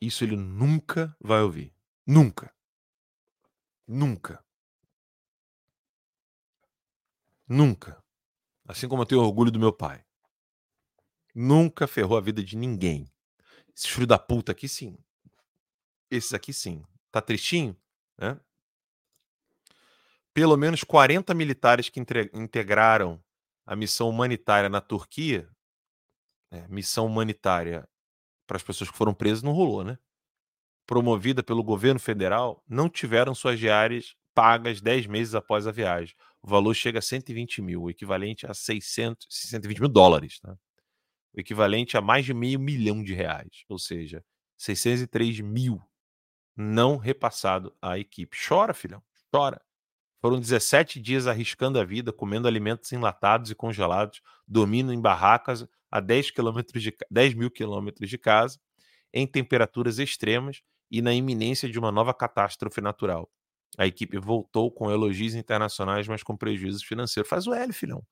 [0.00, 1.74] Isso ele nunca vai ouvir.
[2.10, 2.52] Nunca.
[3.86, 4.44] Nunca.
[7.46, 8.02] Nunca.
[8.66, 10.04] Assim como eu tenho orgulho do meu pai.
[11.32, 13.08] Nunca ferrou a vida de ninguém.
[13.76, 14.98] Esse filho da puta aqui, sim.
[16.10, 16.84] Esses aqui, sim.
[17.12, 17.76] Tá tristinho?
[18.18, 18.40] Né?
[20.34, 22.00] Pelo menos 40 militares que
[22.34, 23.22] integraram
[23.64, 25.48] a missão humanitária na Turquia,
[26.50, 27.88] é, missão humanitária
[28.48, 29.96] para as pessoas que foram presas, não rolou, né?
[30.90, 36.16] Promovida pelo governo federal, não tiveram suas diárias pagas 10 meses após a viagem.
[36.42, 40.40] O valor chega a 120 mil, o equivalente a 600, 120 mil dólares.
[40.40, 40.56] Tá?
[41.32, 44.24] o equivalente a mais de meio milhão de reais, ou seja,
[44.56, 45.80] 603 mil
[46.56, 48.36] não repassado à equipe.
[48.46, 49.60] Chora, filhão, chora.
[50.20, 55.98] Foram 17 dias arriscando a vida, comendo alimentos enlatados e congelados, dormindo em barracas a
[55.98, 58.60] 10, quilômetros de, 10 mil quilômetros de casa,
[59.12, 63.30] em temperaturas extremas e na iminência de uma nova catástrofe natural.
[63.78, 67.28] A equipe voltou com elogios internacionais, mas com prejuízos financeiros.
[67.28, 68.04] Faz o L, filhão.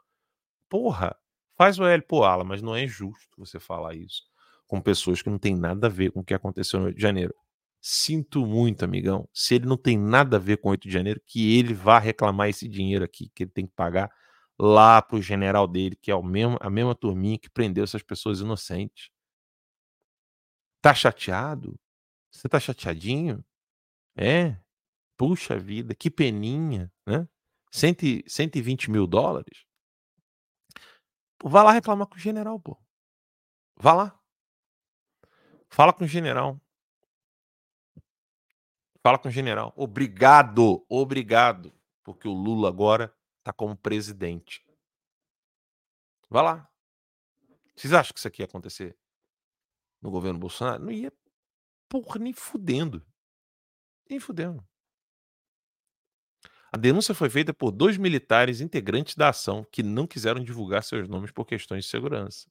[0.69, 1.17] Porra,
[1.59, 4.23] Faz o L, pô, Ala, mas não é justo você falar isso
[4.69, 7.03] com pessoas que não tem nada a ver com o que aconteceu no 8 de
[7.03, 7.35] janeiro.
[7.81, 9.29] Sinto muito, amigão.
[9.33, 11.99] Se ele não tem nada a ver com o 8 de janeiro, que ele vá
[11.99, 14.11] reclamar esse dinheiro aqui, que ele tem que pagar
[14.59, 18.41] lá pro general dele, que é o mesmo, a mesma turminha que prendeu essas pessoas
[18.41, 19.11] inocentes.
[20.83, 21.79] Tá chateado?
[22.31, 23.45] Você tá chateadinho?
[24.17, 24.61] É?
[25.17, 27.29] Puxa vida, que peninha, né?
[27.71, 29.67] Cento, 120 mil dólares?
[31.43, 32.77] Vai lá reclamar com o general, pô.
[33.77, 34.21] Vá lá.
[35.69, 36.61] Fala com o general.
[39.03, 39.73] Fala com o general.
[39.77, 41.73] Obrigado, obrigado.
[42.03, 44.65] Porque o Lula agora tá como presidente.
[46.29, 46.71] Vá lá.
[47.77, 48.99] Vocês acham que isso aqui ia acontecer
[50.03, 50.83] no governo Bolsonaro?
[50.83, 51.13] Não ia,
[51.89, 53.05] porra, nem fudendo.
[54.11, 54.65] Nem fudendo.
[56.73, 61.07] A denúncia foi feita por dois militares integrantes da ação que não quiseram divulgar seus
[61.09, 62.47] nomes por questões de segurança.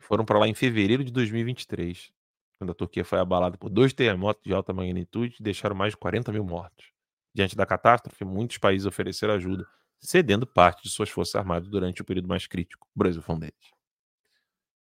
[0.00, 2.10] Foram para lá em fevereiro de 2023,
[2.58, 5.98] quando a Turquia foi abalada por dois terremotos de alta magnitude e deixaram mais de
[5.98, 6.92] 40 mil mortos.
[7.34, 9.66] Diante da catástrofe, muitos países ofereceram ajuda,
[10.00, 12.86] cedendo parte de suas forças armadas durante o período mais crítico.
[12.94, 13.78] O Brasil foi um deles.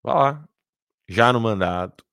[0.04, 0.50] Vá lá.
[1.12, 2.05] Já no mandato,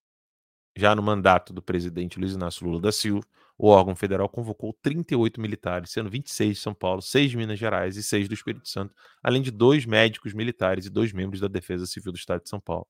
[0.74, 3.26] já no mandato do presidente Luiz Inácio Lula da Silva,
[3.58, 7.98] o órgão federal convocou 38 militares, sendo 26 de São Paulo, 6 de Minas Gerais
[7.98, 11.84] e 6 do Espírito Santo, além de dois médicos militares e dois membros da Defesa
[11.84, 12.88] Civil do Estado de São Paulo.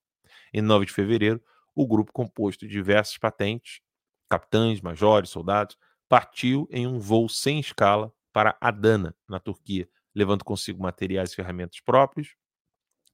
[0.54, 1.42] Em 9 de fevereiro,
[1.74, 3.80] o grupo composto de diversas patentes,
[4.28, 5.76] capitães, majores, soldados,
[6.08, 11.80] partiu em um voo sem escala para Adana, na Turquia, levando consigo materiais e ferramentas
[11.80, 12.36] próprios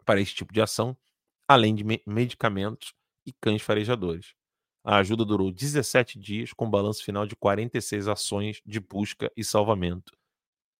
[0.04, 0.94] para esse tipo de ação,
[1.52, 2.94] além de medicamentos
[3.26, 4.34] e cães farejadores.
[4.84, 10.12] A ajuda durou 17 dias, com balanço final de 46 ações de busca e salvamento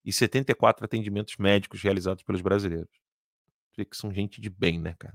[0.04, 2.90] e 74 atendimentos médicos realizados pelos brasileiros.
[3.76, 5.14] Vê que são gente de bem, né, cara?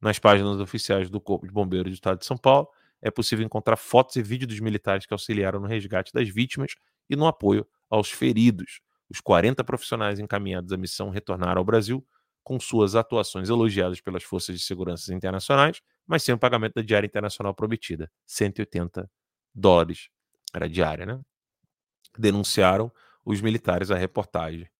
[0.00, 2.68] Nas páginas oficiais do Corpo de Bombeiros do Estado de São Paulo,
[3.02, 6.74] é possível encontrar fotos e vídeos dos militares que auxiliaram no resgate das vítimas
[7.08, 8.80] e no apoio aos feridos.
[9.08, 12.04] Os 40 profissionais encaminhados à missão retornaram ao Brasil
[12.46, 17.04] com suas atuações elogiadas pelas forças de segurança internacionais, mas sem o pagamento da diária
[17.04, 19.10] internacional prometida, 180
[19.52, 20.10] dólares
[20.54, 21.20] era diária, né?
[22.16, 22.92] Denunciaram
[23.24, 24.70] os militares a reportagem.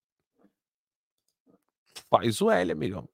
[2.08, 3.08] Faz o L, amigão.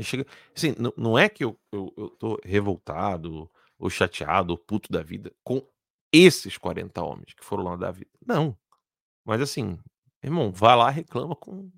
[0.00, 0.26] Chega,
[0.56, 5.30] assim, não, é que eu, eu, eu tô revoltado, ou chateado, ou puto da vida
[5.44, 5.62] com
[6.10, 8.10] esses 40 homens que foram lá da vida.
[8.26, 8.56] Não.
[9.22, 9.78] Mas assim,
[10.22, 11.70] irmão, vai lá reclama com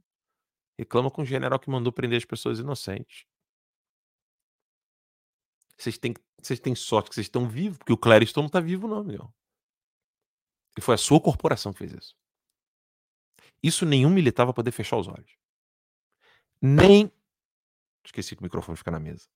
[0.79, 3.27] reclama com o general que mandou prender as pessoas inocentes.
[5.77, 8.87] Vocês têm, vocês têm sorte que vocês estão vivos, porque o Clériston não está vivo,
[8.87, 9.33] não, amigão.
[10.77, 12.17] E foi a sua corporação que fez isso.
[13.63, 15.37] Isso nenhum militar vai poder fechar os olhos.
[16.61, 17.11] Nem.
[18.05, 19.29] Esqueci que o microfone fica na mesa.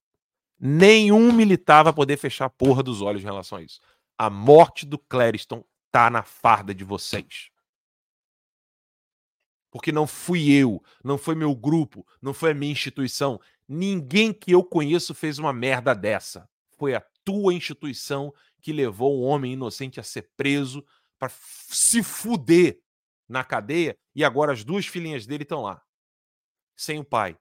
[0.59, 3.79] Nenhum militar vai poder fechar a porra dos olhos em relação a isso.
[4.17, 7.49] A morte do Clériston tá na farda de vocês.
[9.77, 13.39] Porque não fui eu, não foi meu grupo, não foi a minha instituição.
[13.67, 16.49] Ninguém que eu conheço fez uma merda dessa.
[16.79, 20.83] Foi a tua instituição que levou um homem inocente a ser preso
[21.19, 22.81] para se fuder
[23.29, 25.85] na cadeia e agora as duas filhinhas dele estão lá,
[26.75, 27.37] sem o pai.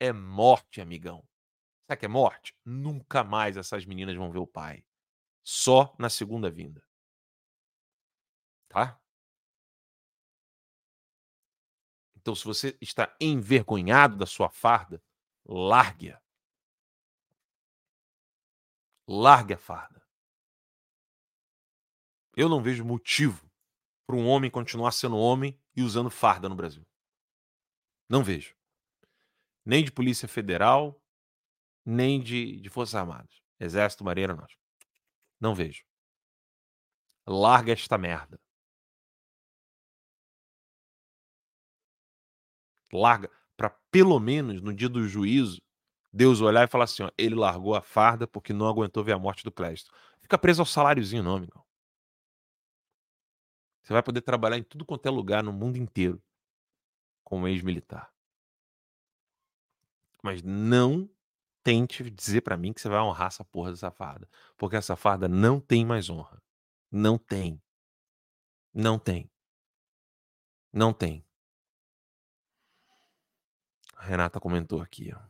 [0.00, 1.22] É morte, amigão.
[1.86, 2.56] Sabe que é morte?
[2.64, 4.84] Nunca mais essas meninas vão ver o pai.
[5.44, 6.82] Só na segunda vinda.
[8.68, 8.97] Tá?
[12.28, 15.02] Então, se você está envergonhado da sua farda,
[15.46, 16.20] largue-a.
[19.08, 20.06] Largue a farda.
[22.36, 23.50] Eu não vejo motivo
[24.06, 26.86] para um homem continuar sendo homem e usando farda no Brasil.
[28.10, 28.54] Não vejo.
[29.64, 31.02] Nem de Polícia Federal,
[31.82, 33.42] nem de, de Forças Armadas.
[33.58, 34.62] Exército, Marinha Aeronáutica.
[35.40, 35.82] Não vejo.
[37.26, 38.38] Larga esta merda.
[42.92, 45.60] Larga para pelo menos no dia do juízo
[46.12, 49.18] Deus olhar e falar assim, ó, ele largou a farda porque não aguentou ver a
[49.18, 49.90] morte do Clésto.
[50.20, 51.66] Fica preso ao saláriozinho, não, amigo.
[53.82, 56.22] Você vai poder trabalhar em tudo quanto é lugar no mundo inteiro
[57.24, 58.12] como ex-militar.
[60.22, 61.08] Mas não
[61.62, 64.28] tente dizer para mim que você vai honrar essa porra dessa farda.
[64.56, 66.42] Porque essa farda não tem mais honra.
[66.90, 67.62] Não tem.
[68.72, 69.30] Não tem.
[70.72, 71.24] Não tem.
[73.98, 75.20] A Renata comentou aqui, ó.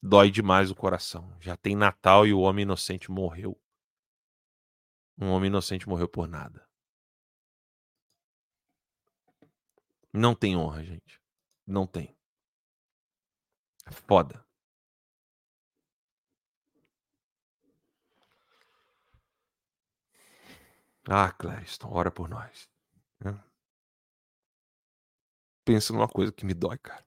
[0.00, 1.36] Dói demais o coração.
[1.40, 3.60] Já tem Natal e o homem inocente morreu.
[5.18, 6.64] Um homem inocente morreu por nada.
[10.12, 11.20] Não tem honra, gente.
[11.66, 12.16] Não tem.
[13.84, 14.46] É foda.
[21.08, 22.70] Ah, Clériston, ora por nós.
[23.20, 23.32] Né?
[25.64, 27.05] Pensa numa coisa que me dói, cara.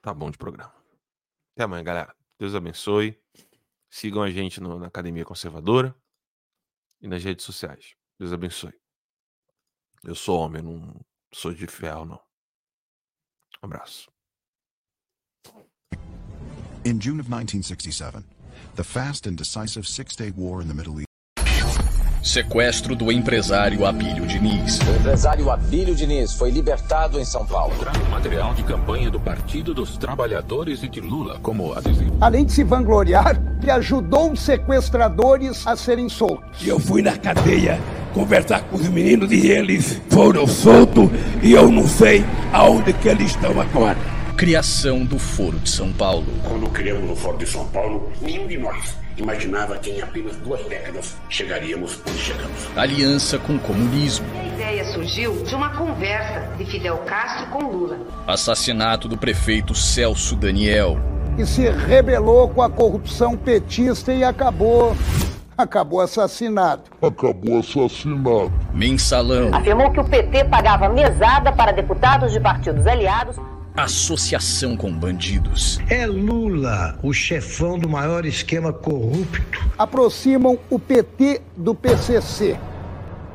[0.00, 0.72] Tá bom de programa.
[1.54, 2.16] Até amanhã, galera.
[2.38, 3.20] Deus abençoe.
[3.90, 5.94] Sigam a gente no, na Academia Conservadora
[7.00, 7.96] e nas redes sociais.
[8.18, 8.74] Deus abençoe.
[10.04, 10.94] Eu sou homem, não
[11.32, 12.22] sou de ferro, não.
[13.62, 14.10] Um abraço.
[16.84, 18.24] In June of 1967,
[18.76, 21.07] the fast and decisive Six Day War in the Middle East.
[22.22, 24.78] Sequestro do empresário Abílio Diniz.
[24.80, 27.74] O empresário Abílio Diniz foi libertado em São Paulo.
[28.10, 32.16] Material de campanha do Partido dos Trabalhadores e de Lula como adesivo.
[32.20, 36.62] Além de se vangloriar, que ajudou os sequestradores a serem soltos.
[36.62, 37.78] E eu fui na cadeia
[38.12, 41.08] conversar com os meninos e eles foram soltos
[41.42, 44.17] e eu não sei aonde que eles estão agora.
[44.38, 46.24] Criação do Foro de São Paulo.
[46.46, 50.64] Quando criamos o Foro de São Paulo, nenhum de nós imaginava que em apenas duas
[50.66, 52.76] décadas chegaríamos onde chegamos.
[52.76, 54.24] Aliança com o comunismo.
[54.40, 57.98] A ideia surgiu de uma conversa de Fidel Castro com Lula.
[58.28, 60.96] Assassinato do prefeito Celso Daniel.
[61.36, 64.96] E se rebelou com a corrupção petista e acabou
[65.56, 66.82] acabou assassinado.
[67.02, 68.52] Acabou assassinado.
[68.72, 69.52] Mensalão.
[69.52, 73.34] Afirmou que o PT pagava mesada para deputados de partidos aliados.
[73.78, 75.78] Associação com bandidos.
[75.88, 79.70] É Lula, o chefão do maior esquema corrupto.
[79.78, 82.58] Aproximam o PT do PCC.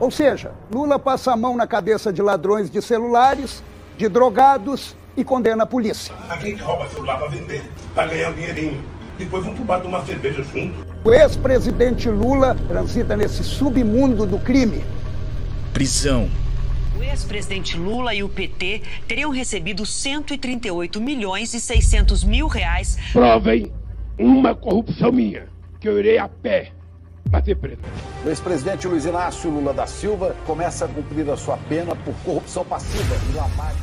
[0.01, 3.63] Ou seja, Lula passa a mão na cabeça de ladrões de celulares,
[3.97, 6.13] de drogados e condena a polícia.
[6.29, 7.63] A gente rouba celular para vender,
[7.95, 8.83] para ganhar um dinheirinho.
[9.17, 10.73] depois vamos pro bar tomar cerveja junto.
[11.05, 14.83] O ex-presidente Lula transita nesse submundo do crime.
[15.71, 16.29] Prisão.
[16.97, 22.97] O ex-presidente Lula e o PT teriam recebido 138 milhões e 600 mil reais.
[23.11, 23.71] Provem
[24.17, 25.47] uma corrupção minha,
[25.79, 26.71] que eu irei a pé
[27.29, 27.81] bater preso.
[28.23, 32.63] O ex-presidente Luiz Inácio Lula da Silva começa a cumprir a sua pena por corrupção
[32.63, 33.81] passiva e lavagem.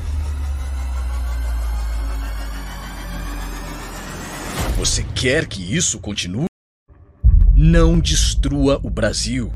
[4.77, 6.47] Você quer que isso continue?
[7.55, 9.53] Não destrua o Brasil.